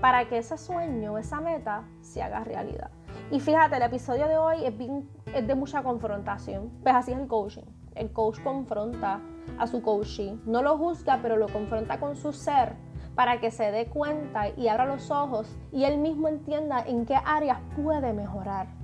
para 0.00 0.28
que 0.28 0.38
ese 0.38 0.58
sueño, 0.58 1.18
esa 1.18 1.40
meta, 1.40 1.84
se 2.00 2.22
haga 2.22 2.44
realidad? 2.44 2.90
Y 3.30 3.40
fíjate, 3.40 3.76
el 3.76 3.82
episodio 3.82 4.26
de 4.26 4.36
hoy 4.36 4.64
es, 4.64 5.46
de 5.46 5.54
mucha 5.54 5.82
confrontación, 5.82 6.70
pues 6.82 6.94
así 6.94 7.12
es 7.12 7.18
el 7.18 7.26
coaching. 7.26 7.64
El 7.94 8.12
coach 8.12 8.40
confronta 8.42 9.20
a 9.58 9.66
su 9.66 9.82
coachee. 9.82 10.38
No 10.44 10.62
lo 10.62 10.78
juzga, 10.78 11.18
pero 11.20 11.36
lo 11.36 11.48
confronta 11.48 11.98
con 11.98 12.16
su 12.16 12.32
ser 12.32 12.76
para 13.14 13.40
que 13.40 13.50
se 13.50 13.72
dé 13.72 13.86
cuenta 13.86 14.48
y 14.50 14.68
abra 14.68 14.86
los 14.86 15.10
ojos 15.10 15.56
y 15.72 15.84
él 15.84 15.98
mismo 15.98 16.28
entienda 16.28 16.80
en 16.86 17.04
qué 17.04 17.16
áreas 17.24 17.58
puede 17.74 18.12
mejorar. 18.12 18.77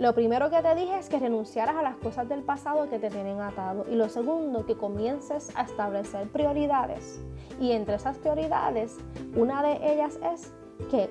Lo 0.00 0.14
primero 0.14 0.48
que 0.48 0.62
te 0.62 0.74
dije 0.74 0.98
es 0.98 1.10
que 1.10 1.18
renunciaras 1.18 1.76
a 1.76 1.82
las 1.82 1.94
cosas 1.96 2.26
del 2.26 2.42
pasado 2.42 2.88
que 2.88 2.98
te 2.98 3.10
tienen 3.10 3.38
atado. 3.42 3.84
Y 3.86 3.96
lo 3.96 4.08
segundo, 4.08 4.64
que 4.64 4.74
comiences 4.74 5.54
a 5.54 5.64
establecer 5.64 6.26
prioridades. 6.30 7.20
Y 7.60 7.72
entre 7.72 7.96
esas 7.96 8.16
prioridades, 8.16 8.96
una 9.36 9.62
de 9.62 9.92
ellas 9.92 10.18
es 10.32 10.54
que 10.90 11.10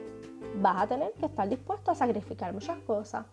vas 0.55 0.81
a 0.81 0.87
tener 0.87 1.13
que 1.13 1.27
estar 1.27 1.47
dispuesto 1.47 1.91
a 1.91 1.95
sacrificar 1.95 2.51
muchas 2.51 2.79
cosas 2.79 3.27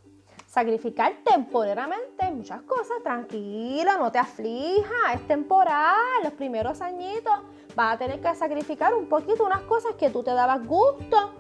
sacrificar 0.47 1.13
temporalmente 1.25 2.31
muchas 2.31 2.63
cosas. 2.63 3.03
Tranquila, 3.03 3.97
no 3.99 4.13
te 4.13 4.19
aflija, 4.19 5.13
es 5.15 5.27
temporal. 5.27 6.23
Los 6.23 6.33
primeros 6.35 6.81
añitos 6.81 7.35
vas 7.75 7.95
a 7.95 7.99
tener 7.99 8.21
que 8.21 8.35
sacrificar 8.35 8.95
un 8.95 9.07
poquito 9.07 9.45
unas 9.45 9.63
cosas 9.63 9.95
que 9.97 10.09
tú 10.09 10.23
te 10.23 10.33
dabas 10.33 10.67
gusto. 10.67 11.33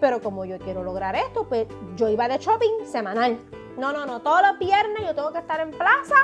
Pero 0.00 0.20
como 0.20 0.44
yo 0.44 0.58
quiero 0.58 0.84
lograr 0.84 1.16
esto, 1.16 1.48
pues 1.48 1.66
yo 1.96 2.08
iba 2.08 2.28
de 2.28 2.38
shopping 2.38 2.84
semanal. 2.84 3.40
No, 3.76 3.92
no, 3.92 4.06
no, 4.06 4.20
todos 4.20 4.42
los 4.42 4.58
viernes 4.58 5.02
yo 5.06 5.14
tengo 5.14 5.32
que 5.32 5.38
estar 5.38 5.60
en 5.60 5.70
plaza, 5.70 6.16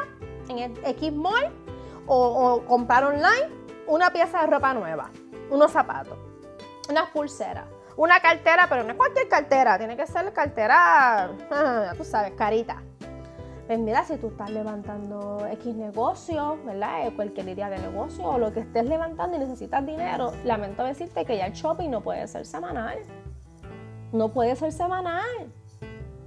en 0.49 0.59
el 0.59 0.79
X 0.85 1.13
Mall, 1.13 1.53
o, 2.07 2.63
comprar 2.67 3.05
online 3.05 3.49
una 3.87 4.11
pieza 4.11 4.41
de 4.41 4.47
ropa 4.47 4.75
nueva, 4.75 5.11
unos 5.51 5.71
zapatos, 5.73 6.19
unas 6.89 7.11
pulseras 7.11 7.65
una 7.97 8.21
cartera, 8.21 8.67
pero 8.69 8.85
no 8.85 8.91
es 8.91 8.97
cualquier 8.97 9.29
cartera, 9.29 9.79
tiene 9.79 9.97
que 9.97 10.07
ser 10.07 10.33
cartera, 10.33 11.31
tú 11.97 12.05
sabes, 12.05 12.33
carita. 12.33 12.83
Pues 13.67 13.81
mira, 13.81 14.05
si 14.05 14.17
tú 14.19 14.29
estás 14.29 14.51
levantando 14.51 15.45
X 15.51 15.75
negocio, 15.75 16.59
¿verdad? 16.65 17.09
Eh, 17.09 17.13
cualquier 17.17 17.49
idea 17.49 17.69
de 17.69 17.79
negocio 17.79 18.25
o 18.25 18.39
lo 18.39 18.53
que 18.53 18.61
estés 18.61 18.87
levantando 18.87 19.37
y 19.37 19.41
necesitas 19.41 19.85
dinero, 19.85 20.33
lamento 20.45 20.85
decirte 20.85 21.25
que 21.25 21.37
ya 21.37 21.47
el 21.47 21.53
shopping 21.53 21.91
no 21.91 22.01
puede 22.01 22.29
ser 22.29 22.47
semanal. 22.47 22.99
No 24.13 24.29
puede 24.29 24.55
ser 24.55 24.71
semanal. 24.71 25.53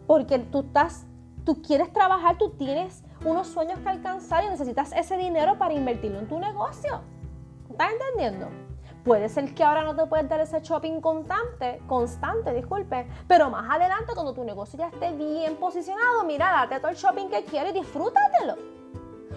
Porque 0.05 0.39
tú 0.39 0.61
estás, 0.61 1.05
tú 1.45 1.61
quieres 1.61 1.91
trabajar, 1.91 2.37
tú 2.37 2.51
tienes 2.51 3.03
unos 3.25 3.47
sueños 3.47 3.79
que 3.79 3.89
alcanzar 3.89 4.43
y 4.43 4.49
necesitas 4.49 4.91
ese 4.93 5.17
dinero 5.17 5.57
para 5.57 5.73
invertirlo 5.73 6.19
en 6.19 6.27
tu 6.27 6.39
negocio. 6.39 7.01
¿Estás 7.69 7.91
entendiendo? 7.91 8.47
Puede 9.03 9.29
ser 9.29 9.53
que 9.55 9.63
ahora 9.63 9.83
no 9.83 9.95
te 9.95 10.05
puedes 10.05 10.27
dar 10.27 10.41
ese 10.41 10.59
shopping 10.59 10.99
constante, 10.99 11.81
constante, 11.87 12.53
disculpe, 12.53 13.07
pero 13.27 13.49
más 13.49 13.69
adelante 13.69 14.13
cuando 14.13 14.33
tu 14.33 14.43
negocio 14.43 14.77
ya 14.77 14.89
esté 14.89 15.13
bien 15.13 15.55
posicionado, 15.55 16.23
mira, 16.25 16.51
date 16.51 16.79
todo 16.79 16.91
el 16.91 16.97
shopping 16.97 17.29
que 17.29 17.43
quieres 17.45 17.73
y 17.73 17.79
disfrútatelo. 17.79 18.55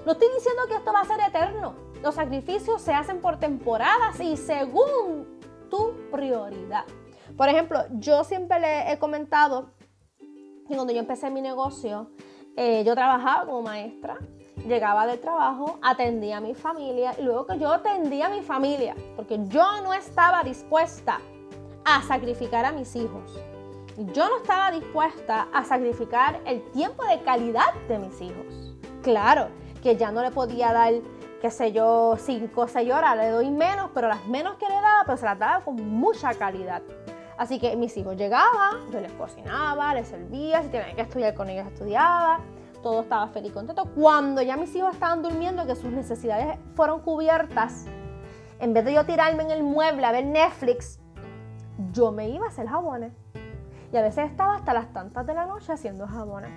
No 0.04 0.12
estoy 0.12 0.28
diciendo 0.34 0.62
que 0.66 0.74
esto 0.74 0.92
va 0.92 1.00
a 1.00 1.04
ser 1.04 1.20
eterno. 1.20 1.74
Los 2.02 2.16
sacrificios 2.16 2.82
se 2.82 2.92
hacen 2.92 3.20
por 3.20 3.38
temporadas 3.38 4.18
y 4.18 4.36
según 4.36 5.38
tu 5.70 5.94
prioridad. 6.10 6.84
Por 7.36 7.48
ejemplo, 7.48 7.84
yo 7.92 8.24
siempre 8.24 8.58
le 8.58 8.92
he 8.92 8.98
comentado 8.98 9.70
que 10.72 10.76
cuando 10.76 10.94
yo 10.94 11.00
empecé 11.00 11.30
mi 11.30 11.42
negocio, 11.42 12.10
eh, 12.56 12.82
yo 12.84 12.94
trabajaba 12.94 13.44
como 13.44 13.60
maestra 13.62 14.18
llegaba 14.66 15.06
del 15.06 15.20
trabajo, 15.20 15.78
atendía 15.82 16.38
a 16.38 16.40
mi 16.40 16.54
familia 16.54 17.14
y 17.18 17.22
luego 17.22 17.46
que 17.46 17.58
yo 17.58 17.72
atendía 17.72 18.26
a 18.26 18.30
mi 18.30 18.42
familia, 18.42 18.94
porque 19.16 19.38
yo 19.48 19.82
no 19.82 19.92
estaba 19.92 20.42
dispuesta 20.42 21.20
a 21.84 22.02
sacrificar 22.02 22.64
a 22.64 22.72
mis 22.72 22.94
hijos. 22.96 23.38
Yo 24.14 24.28
no 24.28 24.38
estaba 24.38 24.70
dispuesta 24.70 25.48
a 25.52 25.64
sacrificar 25.64 26.40
el 26.46 26.62
tiempo 26.70 27.04
de 27.04 27.20
calidad 27.22 27.74
de 27.88 27.98
mis 27.98 28.20
hijos. 28.20 28.74
Claro, 29.02 29.48
que 29.82 29.96
ya 29.96 30.10
no 30.10 30.22
le 30.22 30.30
podía 30.30 30.72
dar, 30.72 30.94
qué 31.40 31.50
sé 31.50 31.72
yo, 31.72 32.14
cinco 32.18 32.62
o 32.62 32.68
seis 32.68 32.90
horas, 32.90 33.16
le 33.16 33.28
doy 33.28 33.50
menos, 33.50 33.90
pero 33.92 34.08
las 34.08 34.26
menos 34.26 34.56
que 34.56 34.68
le 34.68 34.74
daba, 34.76 35.04
pues 35.04 35.20
se 35.20 35.26
las 35.26 35.38
daba 35.38 35.64
con 35.64 35.74
mucha 35.76 36.32
calidad. 36.34 36.82
Así 37.36 37.58
que 37.58 37.76
mis 37.76 37.96
hijos 37.96 38.16
llegaban, 38.16 38.90
yo 38.92 39.00
les 39.00 39.12
cocinaba, 39.12 39.94
les 39.94 40.08
servía, 40.08 40.62
si 40.62 40.68
tenían 40.68 40.94
que 40.94 41.02
estudiar 41.02 41.34
con 41.34 41.48
ellos 41.48 41.66
estudiaba 41.66 42.40
todo 42.82 43.02
estaba 43.02 43.28
feliz 43.28 43.50
y 43.50 43.54
contento. 43.54 43.84
Cuando 43.94 44.42
ya 44.42 44.56
mis 44.56 44.74
hijos 44.74 44.92
estaban 44.92 45.22
durmiendo, 45.22 45.66
que 45.66 45.76
sus 45.76 45.92
necesidades 45.92 46.58
fueron 46.74 47.00
cubiertas, 47.00 47.86
en 48.58 48.74
vez 48.74 48.84
de 48.84 48.94
yo 48.94 49.06
tirarme 49.06 49.44
en 49.44 49.50
el 49.50 49.62
mueble 49.62 50.04
a 50.04 50.12
ver 50.12 50.26
Netflix, 50.26 51.00
yo 51.92 52.12
me 52.12 52.28
iba 52.28 52.46
a 52.46 52.48
hacer 52.48 52.66
jabones. 52.66 53.12
Y 53.92 53.96
a 53.96 54.02
veces 54.02 54.30
estaba 54.30 54.56
hasta 54.56 54.72
las 54.74 54.92
tantas 54.92 55.26
de 55.26 55.34
la 55.34 55.46
noche 55.46 55.72
haciendo 55.72 56.06
jabones. 56.06 56.50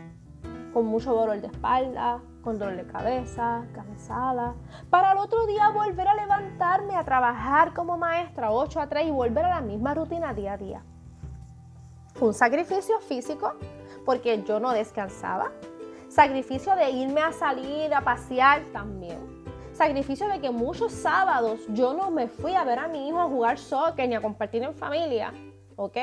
Con 0.73 0.85
mucho 0.85 1.13
dolor 1.13 1.39
de 1.39 1.47
espalda, 1.47 2.21
con 2.45 2.59
dolor 2.59 2.77
de 2.77 2.85
cabeza, 2.85 3.65
cansada. 3.73 4.53
Para 4.89 5.11
el 5.11 5.17
otro 5.17 5.45
día 5.47 5.69
volver 5.69 6.07
a 6.07 6.15
levantarme 6.15 6.95
a 6.95 7.03
trabajar 7.03 7.73
como 7.73 7.97
maestra 7.97 8.51
8 8.51 8.79
a 8.79 8.87
3 8.87 9.07
y 9.07 9.11
volver 9.11 9.43
a 9.45 9.49
la 9.49 9.61
misma 9.61 9.95
rutina 9.95 10.33
día 10.33 10.53
a 10.53 10.57
día. 10.57 10.83
Fue 12.13 12.29
un 12.29 12.33
sacrificio 12.33 12.99
físico 12.99 13.55
porque 14.05 14.43
yo 14.43 14.59
no 14.59 14.71
descansaba, 14.71 15.51
Sacrificio 16.07 16.75
de 16.77 16.91
irme 16.91 17.19
a 17.19 17.33
salir, 17.33 17.93
a 17.93 17.99
pasear 17.99 18.63
también. 18.71 19.19
Sacrificio 19.73 20.29
de 20.29 20.39
que 20.39 20.49
muchos 20.49 20.93
sábados 20.93 21.59
yo 21.69 21.93
no 21.93 22.09
me 22.09 22.27
fui 22.27 22.53
a 22.53 22.63
ver 22.63 22.79
a 22.79 22.87
mi 22.87 23.09
hijo 23.09 23.19
a 23.19 23.25
jugar 23.25 23.57
soccer 23.57 24.07
ni 24.07 24.15
a 24.15 24.21
compartir 24.21 24.63
en 24.63 24.73
familia. 24.73 25.33
¿Ok? 25.75 25.97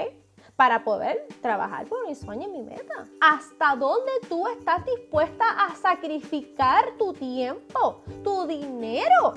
Para 0.56 0.84
poder 0.84 1.26
trabajar 1.40 1.86
por 1.86 2.06
mi 2.06 2.14
sueño 2.14 2.46
y 2.46 2.50
mi 2.50 2.62
meta. 2.62 3.06
¿Hasta 3.20 3.74
dónde 3.74 4.12
tú 4.28 4.46
estás 4.48 4.84
dispuesta 4.84 5.44
a 5.66 5.74
sacrificar 5.74 6.92
tu 6.98 7.12
tiempo, 7.12 8.02
tu 8.22 8.46
dinero? 8.46 9.34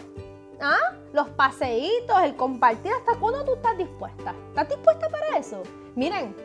¿Ah? 0.62 0.93
Los 1.13 1.29
paseitos, 1.29 2.22
el 2.22 2.36
compartir, 2.36 2.91
¿hasta 2.91 3.19
cuándo 3.19 3.43
tú 3.43 3.53
estás 3.53 3.77
dispuesta? 3.77 4.36
¿Estás 4.50 4.69
dispuesta 4.69 5.10
para 5.10 5.38
eso? 5.38 5.63
Miren, 5.95 6.36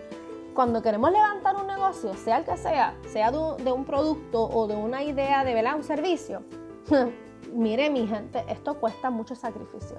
cuando 0.54 0.82
queremos 0.82 1.10
levantar 1.10 1.56
un 1.56 1.66
negocio, 1.66 2.14
sea 2.14 2.38
el 2.38 2.44
que 2.44 2.56
sea, 2.56 2.94
sea 3.08 3.30
de 3.30 3.72
un, 3.72 3.84
producto 3.84 4.42
o 4.42 4.66
de 4.66 4.74
una 4.74 5.02
idea 5.02 5.44
de 5.44 5.54
¿verdad? 5.54 5.76
un 5.76 5.84
servicio, 5.84 6.42
mire 7.52 7.90
mi 7.90 8.06
gente, 8.06 8.44
esto 8.48 8.74
cuesta 8.74 9.10
mucho 9.10 9.34
sacrificio. 9.34 9.96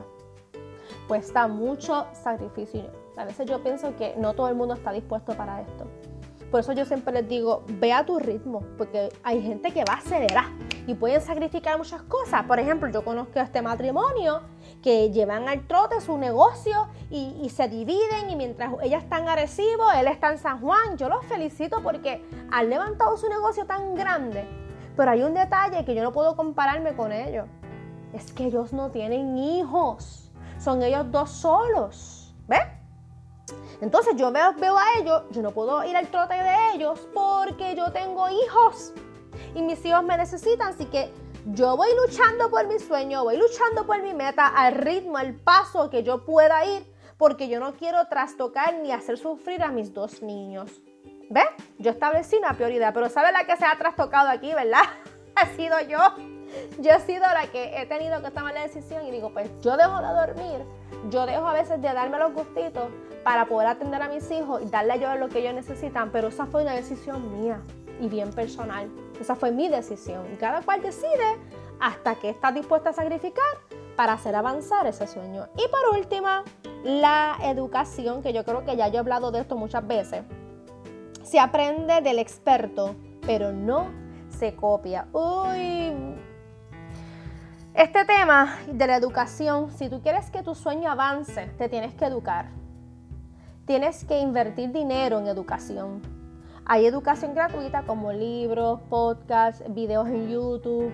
Cuesta 1.08 1.48
mucho 1.48 2.06
sacrificio. 2.14 3.01
A 3.22 3.26
veces 3.26 3.46
yo 3.46 3.62
pienso 3.62 3.96
que 3.98 4.16
no 4.18 4.34
todo 4.34 4.50
el 4.50 4.56
mundo 4.56 4.74
está 4.74 4.92
dispuesto 4.92 5.34
para 5.38 5.62
esto. 5.62 5.86
Por 6.50 6.62
eso 6.62 6.74
yo 6.74 6.86
siempre 6.86 7.14
les 7.14 7.30
digo, 7.30 7.64
ve 7.68 7.94
a 7.94 8.04
tu 8.04 8.18
ritmo, 8.18 8.64
porque 8.80 9.10
hay 9.22 9.44
gente 9.44 9.72
que 9.72 9.84
va 9.84 9.94
a 9.94 9.98
acelerar 9.98 10.46
y 10.88 10.96
pueden 10.96 11.22
sacrificar 11.22 11.78
muchas 11.78 12.02
cosas. 12.02 12.44
Por 12.46 12.58
ejemplo, 12.58 12.90
yo 12.90 13.06
conozco 13.06 13.40
este 13.40 13.62
matrimonio 13.62 14.42
que 14.82 15.12
llevan 15.12 15.48
al 15.48 15.68
trote 15.68 16.02
su 16.02 16.18
negocio 16.18 16.88
y, 17.12 17.48
se 17.50 17.68
dividen 17.68 18.32
y 18.32 18.36
mientras 18.36 18.74
ella 18.82 18.98
está 18.98 19.20
en 19.20 19.30
Arecibo, 19.30 19.92
él 19.96 20.08
está 20.08 20.32
en 20.32 20.40
San 20.40 20.60
Juan. 20.60 20.98
Yo 20.98 21.08
los 21.08 21.24
felicito 21.26 21.84
porque 21.84 22.28
han 22.50 22.72
levantado 22.72 23.16
su 23.18 23.30
negocio 23.30 23.68
tan 23.68 23.94
grande. 23.94 24.48
Pero 24.98 25.12
hay 25.12 25.22
un 25.22 25.36
detalle 25.36 25.86
que 25.86 25.94
yo 25.94 26.02
no 26.02 26.12
puedo 26.12 26.36
compararme 26.36 26.96
con 26.96 27.12
ellos. 27.12 27.46
Es 28.14 28.34
que 28.34 28.46
ellos 28.46 28.74
no 28.74 28.90
tienen 28.90 29.38
hijos. 29.38 30.32
Son 30.58 30.82
ellos 30.82 31.12
dos 31.12 31.30
solos. 31.30 32.34
¿Ves? 32.48 32.81
Entonces 33.82 34.16
yo 34.16 34.32
veo, 34.32 34.54
veo 34.54 34.78
a 34.78 35.00
ellos, 35.00 35.24
yo 35.32 35.42
no 35.42 35.52
puedo 35.52 35.84
ir 35.84 35.98
al 35.98 36.08
trote 36.08 36.36
de 36.36 36.74
ellos 36.76 37.08
porque 37.14 37.76
yo 37.76 37.92
tengo 37.92 38.30
hijos 38.30 38.94
y 39.56 39.62
mis 39.62 39.84
hijos 39.86 40.04
me 40.04 40.18
necesitan, 40.18 40.70
así 40.70 40.86
que 40.86 41.12
yo 41.46 41.76
voy 41.76 41.90
luchando 42.06 42.52
por 42.52 42.68
mi 42.68 42.78
sueño, 42.78 43.24
voy 43.24 43.38
luchando 43.38 43.86
por 43.88 44.02
mi 44.04 44.14
meta 44.14 44.48
al 44.48 44.76
ritmo, 44.76 45.18
al 45.18 45.34
paso 45.34 45.90
que 45.90 46.04
yo 46.04 46.24
pueda 46.24 46.64
ir, 46.66 46.86
porque 47.18 47.50
yo 47.50 47.60
no 47.60 47.74
quiero 47.74 48.06
trastocar 48.08 48.76
ni 48.76 48.92
hacer 48.92 49.18
sufrir 49.18 49.64
a 49.64 49.70
mis 49.70 49.94
dos 49.94 50.22
niños. 50.22 50.82
¿Ves? 51.30 51.46
Yo 51.80 51.92
establecí 51.92 52.36
una 52.36 52.54
prioridad, 52.54 52.94
pero 52.94 53.10
¿sabe 53.10 53.32
la 53.32 53.46
que 53.46 53.58
se 53.58 53.66
ha 53.66 53.76
trastocado 53.78 54.30
aquí, 54.30 54.54
verdad? 54.54 54.84
ha 55.36 55.48
sido 55.56 55.80
yo. 55.82 55.98
Yo 56.80 56.92
he 56.92 57.00
sido 57.02 57.22
la 57.22 57.48
que 57.52 57.80
he 57.80 57.86
tenido 57.86 58.22
que 58.22 58.32
tomar 58.32 58.54
la 58.54 58.64
decisión 58.64 59.06
y 59.06 59.12
digo, 59.12 59.32
pues 59.34 59.50
yo 59.62 59.78
dejo 59.78 60.02
de 60.02 60.08
dormir, 60.08 60.66
yo 61.10 61.26
dejo 61.26 61.46
a 61.48 61.54
veces 61.54 61.82
de 61.82 61.94
darme 61.94 62.18
los 62.20 62.34
gustitos 62.34 62.90
para 63.24 63.46
poder 63.46 63.68
atender 63.68 64.02
a 64.02 64.10
mis 64.10 64.30
hijos 64.32 64.62
y 64.64 64.70
darle 64.70 64.94
a 64.94 64.96
ellos 64.96 65.20
lo 65.20 65.30
que 65.30 65.40
ellos 65.40 65.54
necesitan, 65.54 66.12
pero 66.12 66.30
esa 66.30 66.46
fue 66.46 66.64
una 66.64 66.74
decisión 66.74 67.42
mía 67.42 67.62
y 68.00 68.08
bien 68.08 68.32
personal. 68.32 68.90
Esa 69.20 69.36
fue 69.36 69.52
mi 69.52 69.70
decisión 69.70 70.26
y 70.34 70.38
cada 70.38 70.62
cual 70.62 70.82
decide 70.82 71.38
hasta 71.80 72.16
que 72.16 72.30
está 72.30 72.52
dispuesta 72.52 72.90
a 72.90 72.94
sacrificar 72.94 73.44
para 73.96 74.14
hacer 74.14 74.36
avanzar 74.36 74.88
ese 74.88 75.08
sueño. 75.08 75.48
Y 75.56 75.68
por 75.70 75.98
último, 75.98 76.28
la 76.84 77.38
educación, 77.44 78.24
que 78.24 78.34
yo 78.34 78.44
creo 78.44 78.66
que 78.66 78.76
ya 78.76 78.88
yo 78.88 78.96
he 78.96 79.00
hablado 79.00 79.32
de 79.32 79.42
esto 79.42 79.56
muchas 79.56 79.86
veces. 79.86 80.24
Se 81.24 81.40
aprende 81.40 82.02
del 82.02 82.20
experto, 82.20 82.96
pero 83.26 83.52
no 83.52 83.92
se 84.30 84.56
copia. 84.56 85.08
Uy. 85.14 86.01
Este 87.82 88.06
tema 88.06 88.58
de 88.68 88.86
la 88.86 88.96
educación, 88.96 89.72
si 89.72 89.90
tú 89.90 90.04
quieres 90.04 90.30
que 90.30 90.44
tu 90.44 90.54
sueño 90.54 90.92
avance, 90.92 91.48
te 91.58 91.68
tienes 91.68 91.96
que 91.96 92.06
educar. 92.06 92.46
Tienes 93.66 94.06
que 94.06 94.20
invertir 94.20 94.72
dinero 94.72 95.18
en 95.18 95.26
educación. 95.26 96.00
Hay 96.64 96.86
educación 96.86 97.34
gratuita 97.34 97.82
como 97.82 98.14
libros, 98.14 98.82
podcasts, 98.88 99.64
videos 99.74 100.08
en 100.10 100.30
YouTube, 100.30 100.94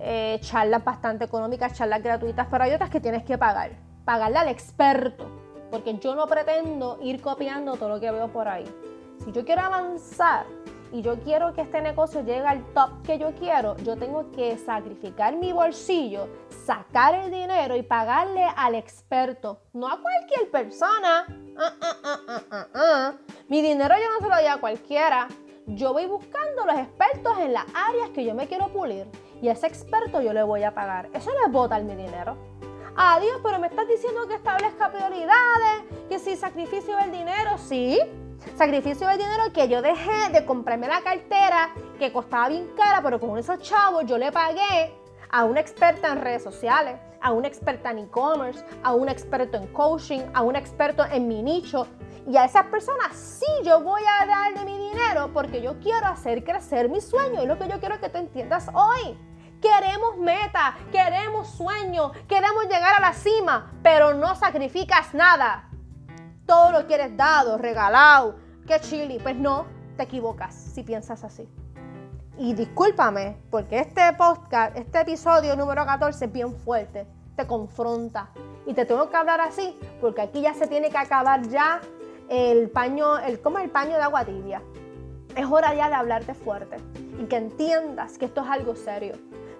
eh, 0.00 0.40
charlas 0.40 0.82
bastante 0.82 1.24
económicas, 1.24 1.74
charlas 1.74 2.02
gratuitas, 2.02 2.48
pero 2.50 2.64
hay 2.64 2.72
otras 2.72 2.90
que 2.90 2.98
tienes 2.98 3.22
que 3.22 3.38
pagar. 3.38 3.70
Pagarle 4.04 4.38
al 4.38 4.48
experto, 4.48 5.30
porque 5.70 5.96
yo 5.98 6.16
no 6.16 6.26
pretendo 6.26 6.98
ir 7.00 7.22
copiando 7.22 7.76
todo 7.76 7.90
lo 7.90 8.00
que 8.00 8.10
veo 8.10 8.26
por 8.26 8.48
ahí. 8.48 8.64
Si 9.24 9.30
yo 9.30 9.44
quiero 9.44 9.62
avanzar 9.62 10.46
y 10.94 11.02
yo 11.02 11.18
quiero 11.18 11.52
que 11.52 11.62
este 11.62 11.82
negocio 11.82 12.20
llegue 12.20 12.46
al 12.46 12.64
top 12.72 13.02
que 13.02 13.18
yo 13.18 13.34
quiero, 13.34 13.76
yo 13.78 13.96
tengo 13.96 14.30
que 14.30 14.56
sacrificar 14.56 15.34
mi 15.36 15.52
bolsillo, 15.52 16.28
sacar 16.64 17.16
el 17.16 17.32
dinero 17.32 17.74
y 17.74 17.82
pagarle 17.82 18.44
al 18.56 18.76
experto, 18.76 19.58
no 19.72 19.88
a 19.88 20.00
cualquier 20.00 20.50
persona. 20.52 21.26
Ah, 22.76 23.12
mi 23.48 23.60
dinero 23.60 23.94
yo 23.96 24.08
no 24.08 24.18
se 24.20 24.28
lo 24.28 24.36
doy 24.36 24.46
a 24.46 24.58
cualquiera. 24.58 25.28
Yo 25.66 25.92
voy 25.92 26.06
buscando 26.06 26.64
los 26.64 26.76
expertos 26.76 27.38
en 27.38 27.52
las 27.52 27.64
áreas 27.74 28.10
que 28.10 28.24
yo 28.24 28.34
me 28.34 28.46
quiero 28.46 28.68
pulir 28.68 29.06
y 29.42 29.48
ese 29.48 29.66
experto 29.66 30.20
yo 30.20 30.32
le 30.32 30.42
voy 30.44 30.62
a 30.62 30.74
pagar. 30.74 31.08
Eso 31.12 31.30
no 31.30 31.46
es 31.46 31.52
botar 31.52 31.82
mi 31.82 31.96
dinero. 31.96 32.36
Adiós, 32.96 33.40
pero 33.42 33.58
me 33.58 33.66
estás 33.66 33.88
diciendo 33.88 34.28
que 34.28 34.34
establezca 34.34 34.92
prioridades, 34.92 35.84
que 36.08 36.20
si 36.20 36.36
sacrificio 36.36 36.96
el 37.00 37.10
dinero, 37.10 37.58
sí. 37.58 37.98
Sacrificio 38.56 39.10
el 39.10 39.18
dinero 39.18 39.52
que 39.52 39.68
yo 39.68 39.82
dejé 39.82 40.30
de 40.30 40.44
comprarme 40.44 40.86
la 40.86 41.00
cartera 41.00 41.70
que 41.98 42.12
costaba 42.12 42.48
bien 42.48 42.68
cara, 42.76 43.02
pero 43.02 43.18
con 43.18 43.36
esos 43.36 43.58
chavos 43.58 44.04
yo 44.06 44.16
le 44.16 44.30
pagué 44.30 44.94
a 45.28 45.44
una 45.44 45.58
experta 45.58 46.12
en 46.12 46.20
redes 46.20 46.44
sociales, 46.44 47.00
a 47.20 47.32
una 47.32 47.48
experta 47.48 47.90
en 47.90 47.98
e-commerce, 47.98 48.64
a 48.84 48.94
un 48.94 49.08
experto 49.08 49.56
en 49.56 49.66
coaching, 49.68 50.20
a 50.34 50.42
un 50.42 50.54
experto 50.54 51.04
en 51.04 51.26
mi 51.26 51.42
nicho. 51.42 51.88
Y 52.28 52.36
a 52.36 52.44
esas 52.44 52.66
personas 52.66 53.16
sí 53.16 53.46
yo 53.64 53.80
voy 53.80 54.02
a 54.02 54.24
darle 54.24 54.64
mi 54.64 54.78
dinero 54.78 55.30
porque 55.34 55.60
yo 55.60 55.80
quiero 55.80 56.06
hacer 56.06 56.44
crecer 56.44 56.88
mi 56.88 57.00
sueño. 57.00 57.40
Es 57.40 57.48
lo 57.48 57.58
que 57.58 57.68
yo 57.68 57.80
quiero 57.80 57.98
que 57.98 58.08
tú 58.08 58.18
entiendas 58.18 58.70
hoy. 58.72 59.18
Queremos 59.60 60.16
meta, 60.18 60.76
queremos 60.92 61.48
sueño, 61.48 62.12
queremos 62.28 62.64
llegar 62.64 62.94
a 62.96 63.00
la 63.00 63.12
cima, 63.14 63.72
pero 63.82 64.14
no 64.14 64.36
sacrificas 64.36 65.12
nada. 65.14 65.70
Todo 66.46 66.72
lo 66.72 66.86
quieres 66.86 67.16
dado, 67.16 67.58
regalado, 67.58 68.36
que 68.66 68.80
chili. 68.80 69.18
Pues 69.18 69.36
no, 69.36 69.66
te 69.96 70.04
equivocas 70.04 70.54
si 70.54 70.82
piensas 70.82 71.24
así. 71.24 71.48
Y 72.36 72.54
discúlpame, 72.54 73.36
porque 73.50 73.78
este 73.78 74.12
podcast, 74.14 74.76
este 74.76 75.00
episodio 75.00 75.56
número 75.56 75.86
14 75.86 76.24
es 76.24 76.32
bien 76.32 76.54
fuerte, 76.54 77.06
te 77.36 77.46
confronta. 77.46 78.30
Y 78.66 78.74
te 78.74 78.84
tengo 78.84 79.08
que 79.08 79.16
hablar 79.16 79.40
así, 79.40 79.78
porque 80.00 80.22
aquí 80.22 80.40
ya 80.40 80.54
se 80.54 80.66
tiene 80.66 80.90
que 80.90 80.98
acabar 80.98 81.46
ya 81.48 81.80
el 82.28 82.70
paño, 82.70 83.18
el, 83.18 83.40
como 83.40 83.58
el 83.58 83.70
paño 83.70 83.96
de 83.96 84.02
agua 84.02 84.24
tibia. 84.24 84.62
Es 85.36 85.46
hora 85.46 85.74
ya 85.74 85.88
de 85.88 85.94
hablarte 85.94 86.34
fuerte 86.34 86.76
y 87.18 87.24
que 87.26 87.36
entiendas 87.36 88.18
que 88.18 88.24
esto 88.24 88.42
es 88.42 88.48
algo 88.48 88.74
serio 88.74 89.14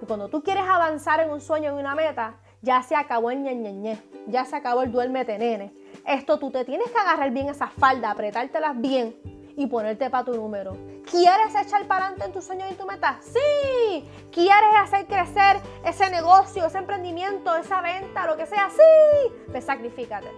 cuando 0.06 0.28
tú 0.28 0.42
quieres 0.42 0.64
avanzar 0.64 1.20
en 1.20 1.30
un 1.30 1.40
sueño, 1.40 1.70
en 1.70 1.76
una 1.76 1.94
meta, 1.94 2.34
ya 2.64 2.82
se 2.82 2.96
acabó 2.96 3.30
el 3.30 3.42
ñe, 3.42 3.98
ya 4.26 4.44
se 4.46 4.56
acabó 4.56 4.82
el 4.82 4.90
duérmete 4.90 5.38
nene. 5.38 5.72
Esto 6.06 6.38
tú 6.38 6.50
te 6.50 6.64
tienes 6.64 6.90
que 6.90 6.98
agarrar 6.98 7.30
bien 7.30 7.48
esa 7.48 7.68
falda, 7.68 8.10
apretártelas 8.10 8.80
bien 8.80 9.14
y 9.56 9.66
ponerte 9.66 10.08
para 10.08 10.24
tu 10.24 10.34
número. 10.34 10.76
¿Quieres 11.08 11.54
echar 11.54 11.86
para 11.86 12.06
adelante 12.06 12.24
en 12.24 12.32
tu 12.32 12.40
sueño 12.40 12.64
y 12.66 12.70
en 12.70 12.76
tu 12.76 12.86
meta? 12.86 13.18
Sí. 13.20 14.08
¿Quieres 14.32 14.74
hacer 14.82 15.06
crecer 15.06 15.60
ese 15.84 16.10
negocio, 16.10 16.66
ese 16.66 16.78
emprendimiento, 16.78 17.54
esa 17.54 17.82
venta, 17.82 18.26
lo 18.26 18.36
que 18.36 18.46
sea? 18.46 18.70
Sí. 18.70 19.32
Pues 19.50 19.64
sacrifícate. 19.64 20.28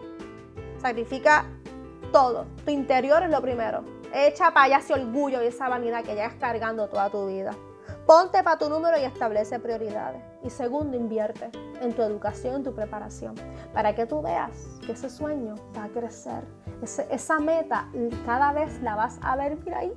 Sacrifica 0.83 1.47
todo. 2.13 2.47
Tu 2.65 2.73
interior 2.73 3.23
es 3.23 3.31
lo 3.31 3.41
primero. 3.41 3.85
Echa 4.13 4.53
para 4.53 4.67
allá 4.67 4.79
ese 4.79 4.95
orgullo 4.95 5.43
y 5.43 5.47
esa 5.47 5.69
vanidad 5.69 6.03
que 6.03 6.15
llevas 6.15 6.35
cargando 6.35 6.89
toda 6.89 7.09
tu 7.09 7.29
vida. 7.29 7.53
Ponte 8.07 8.41
para 8.45 8.57
tu 8.57 8.69
número 8.69 8.97
y 8.99 9.03
establece 9.03 9.59
prioridades. 9.59 10.23
Y 10.45 10.51
segundo, 10.51 10.97
invierte 10.97 11.51
en 11.81 11.93
tu 11.93 12.03
educación, 12.03 12.55
en 12.55 12.63
tu 12.63 12.73
preparación, 12.73 13.35
para 13.75 13.97
que 13.97 14.07
tú 14.07 14.23
veas 14.23 14.79
que 14.87 14.93
ese 14.93 15.11
sueño 15.11 15.57
va 15.77 15.85
a 15.85 15.89
crecer. 15.89 16.45
esa 17.11 17.41
meta 17.41 17.89
cada 18.25 18.53
vez 18.53 18.81
la 18.81 18.95
vas 18.95 19.19
a 19.23 19.35
ver, 19.35 19.57
mira 19.65 19.79
ahí, 19.81 19.93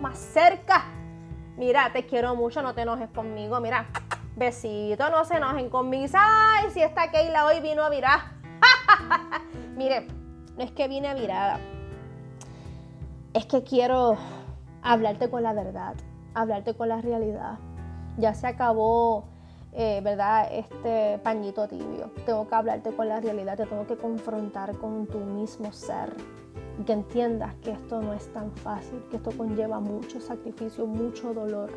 más 0.00 0.18
cerca. 0.18 0.82
Mira, 1.56 1.92
te 1.92 2.06
quiero 2.06 2.34
mucho, 2.34 2.60
no 2.60 2.74
te 2.74 2.80
enojes 2.80 3.10
conmigo. 3.10 3.60
Mira, 3.60 3.86
besito, 4.34 5.08
no 5.08 5.24
se 5.24 5.36
enojen 5.36 5.70
conmigo. 5.70 6.12
Ay, 6.18 6.70
si 6.70 6.82
esta 6.82 7.12
Keila 7.12 7.46
hoy 7.46 7.60
vino 7.60 7.84
a 7.84 7.88
virar. 7.88 8.18
Mire, 9.76 10.08
no 10.56 10.64
es 10.64 10.72
que 10.72 10.88
vine 10.88 11.06
a 11.06 11.14
virada. 11.14 11.60
Es 13.32 13.46
que 13.46 13.62
quiero 13.62 14.16
hablarte 14.82 15.30
con 15.30 15.44
la 15.44 15.52
verdad 15.52 15.94
hablarte 16.34 16.74
con 16.74 16.88
la 16.88 17.00
realidad. 17.00 17.58
Ya 18.18 18.34
se 18.34 18.46
acabó, 18.46 19.24
eh, 19.72 20.00
¿verdad? 20.02 20.48
Este 20.52 21.18
pañito 21.18 21.66
tibio. 21.66 22.10
Tengo 22.26 22.46
que 22.46 22.54
hablarte 22.54 22.92
con 22.92 23.08
la 23.08 23.20
realidad, 23.20 23.56
te 23.56 23.66
tengo 23.66 23.86
que 23.86 23.96
confrontar 23.96 24.76
con 24.76 25.06
tu 25.06 25.18
mismo 25.18 25.72
ser. 25.72 26.14
Y 26.78 26.84
que 26.84 26.92
entiendas 26.92 27.54
que 27.56 27.70
esto 27.70 28.00
no 28.00 28.12
es 28.14 28.32
tan 28.32 28.50
fácil, 28.52 29.02
que 29.10 29.16
esto 29.16 29.30
conlleva 29.36 29.78
mucho 29.80 30.20
sacrificio, 30.20 30.86
mucho 30.86 31.34
dolor, 31.34 31.70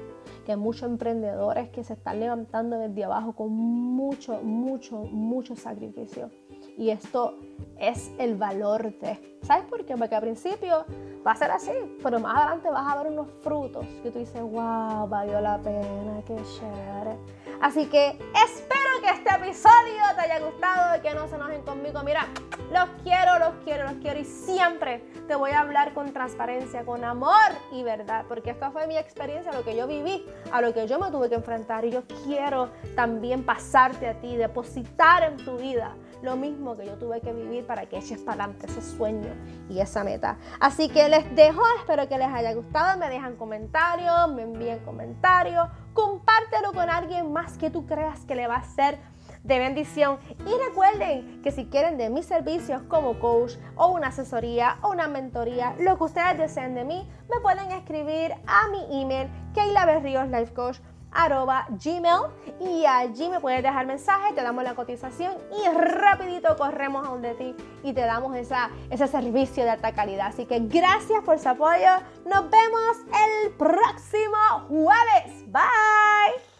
que 0.45 0.53
hay 0.53 0.57
muchos 0.57 0.89
emprendedores 0.89 1.69
que 1.69 1.83
se 1.83 1.93
están 1.93 2.19
levantando 2.19 2.77
desde 2.77 3.03
abajo 3.03 3.33
con 3.33 3.51
mucho, 3.51 4.41
mucho, 4.41 4.97
mucho 5.03 5.55
sacrificio. 5.55 6.31
Y 6.77 6.89
esto 6.89 7.35
es 7.79 8.11
el 8.17 8.35
valor 8.35 8.97
de. 8.99 9.39
¿Sabes 9.41 9.65
por 9.65 9.85
qué? 9.85 9.95
Porque 9.95 10.15
al 10.15 10.21
principio 10.21 10.85
va 11.25 11.31
a 11.31 11.35
ser 11.35 11.51
así, 11.51 11.71
pero 12.03 12.19
más 12.19 12.37
adelante 12.37 12.69
vas 12.69 12.93
a 12.93 12.97
ver 13.01 13.11
unos 13.11 13.27
frutos 13.41 13.85
que 14.03 14.11
tú 14.11 14.19
dices, 14.19 14.41
wow, 14.41 15.07
valió 15.07 15.41
la 15.41 15.57
pena, 15.57 16.21
qué 16.27 16.35
chévere. 16.35 17.17
Así 17.61 17.87
que 17.87 18.09
espero 18.09 19.01
que 19.01 19.09
este 19.09 19.33
episodio 19.33 20.03
te 20.15 20.21
haya 20.21 20.39
gustado 20.39 20.97
y 20.97 20.99
que 21.01 21.15
no 21.15 21.27
se 21.27 21.35
enojen 21.35 21.63
conmigo. 21.63 22.03
Mira, 22.03 22.27
los 22.71 22.89
quiero, 23.03 23.39
los 23.39 23.53
quiero, 23.63 23.85
los 23.85 23.93
quiero 23.93 24.19
y 24.19 24.25
siempre 24.25 25.03
te 25.27 25.35
voy 25.35 25.51
a 25.51 25.61
hablar 25.61 25.93
con 25.93 26.13
transparencia, 26.13 26.85
con 26.85 27.03
amor 27.03 27.33
y 27.71 27.83
verdad, 27.83 28.25
porque 28.27 28.51
esta 28.51 28.69
fue 28.69 28.85
mi 28.85 28.97
experiencia, 28.97 29.51
lo 29.51 29.63
que 29.63 29.75
yo 29.75 29.87
viví, 29.87 30.25
a 30.51 30.61
lo 30.61 30.73
que 30.73 30.87
yo 30.87 30.99
me 30.99 31.09
tuve 31.09 31.29
que 31.29 31.35
enfrentar 31.35 31.85
y 31.85 31.91
yo 31.91 32.03
quiero 32.25 32.69
también 32.95 33.43
pasarte 33.43 34.07
a 34.07 34.19
ti, 34.19 34.35
depositar 34.35 35.23
en 35.23 35.37
tu 35.37 35.57
vida 35.57 35.95
lo 36.21 36.35
mismo 36.35 36.75
que 36.75 36.85
yo 36.85 36.93
tuve 36.97 37.21
que 37.21 37.33
vivir 37.33 37.65
para 37.65 37.85
que 37.87 37.97
eches 37.97 38.19
para 38.21 38.43
adelante 38.43 38.67
ese 38.67 38.81
sueño 38.81 39.33
y 39.69 39.79
esa 39.79 40.03
meta. 40.03 40.37
Así 40.59 40.89
que 40.89 41.07
les 41.09 41.35
dejo, 41.35 41.61
espero 41.79 42.07
que 42.07 42.17
les 42.17 42.27
haya 42.27 42.53
gustado, 42.53 42.97
me 42.99 43.09
dejan 43.09 43.35
comentarios, 43.35 44.33
me 44.33 44.43
envíen 44.43 44.79
comentarios, 44.79 45.67
compártelo 45.93 46.73
con 46.73 46.89
alguien 46.89 47.31
más 47.31 47.57
que 47.57 47.69
tú 47.69 47.85
creas 47.85 48.25
que 48.25 48.35
le 48.35 48.47
va 48.47 48.57
a 48.57 48.63
ser 48.63 48.99
de 49.43 49.59
bendición. 49.59 50.17
Y 50.39 50.67
recuerden 50.67 51.41
que 51.41 51.51
si 51.51 51.65
quieren 51.65 51.97
de 51.97 52.09
mis 52.09 52.25
servicios 52.25 52.81
como 52.83 53.19
coach 53.19 53.53
o 53.75 53.87
una 53.87 54.07
asesoría 54.07 54.77
o 54.81 54.91
una 54.91 55.07
mentoría, 55.07 55.75
lo 55.79 55.97
que 55.97 56.03
ustedes 56.05 56.37
deseen 56.37 56.75
de 56.75 56.83
mí, 56.83 57.07
me 57.29 57.39
pueden 57.41 57.71
escribir 57.71 58.33
a 58.47 58.67
mi 58.69 59.01
email, 59.01 59.29
Keila 59.53 59.85
Berrios 59.85 60.27
Life 60.29 60.53
Coach 60.53 60.79
arroba 61.15 61.65
gmail 61.69 62.29
y 62.59 62.85
allí 62.85 63.29
me 63.29 63.39
puedes 63.39 63.63
dejar 63.63 63.85
mensaje, 63.85 64.33
te 64.33 64.43
damos 64.43 64.63
la 64.63 64.75
cotización 64.75 65.33
y 65.51 65.67
rapidito 65.69 66.55
corremos 66.57 67.07
a 67.07 67.11
donde 67.11 67.33
ti 67.35 67.55
y 67.83 67.93
te 67.93 68.01
damos 68.01 68.35
esa, 68.35 68.69
ese 68.89 69.07
servicio 69.07 69.63
de 69.63 69.71
alta 69.71 69.93
calidad. 69.93 70.27
Así 70.27 70.45
que 70.45 70.59
gracias 70.59 71.23
por 71.23 71.39
su 71.39 71.49
apoyo. 71.49 71.89
Nos 72.25 72.49
vemos 72.49 72.97
el 73.43 73.51
próximo 73.51 74.37
jueves. 74.67 75.45
Bye. 75.47 76.55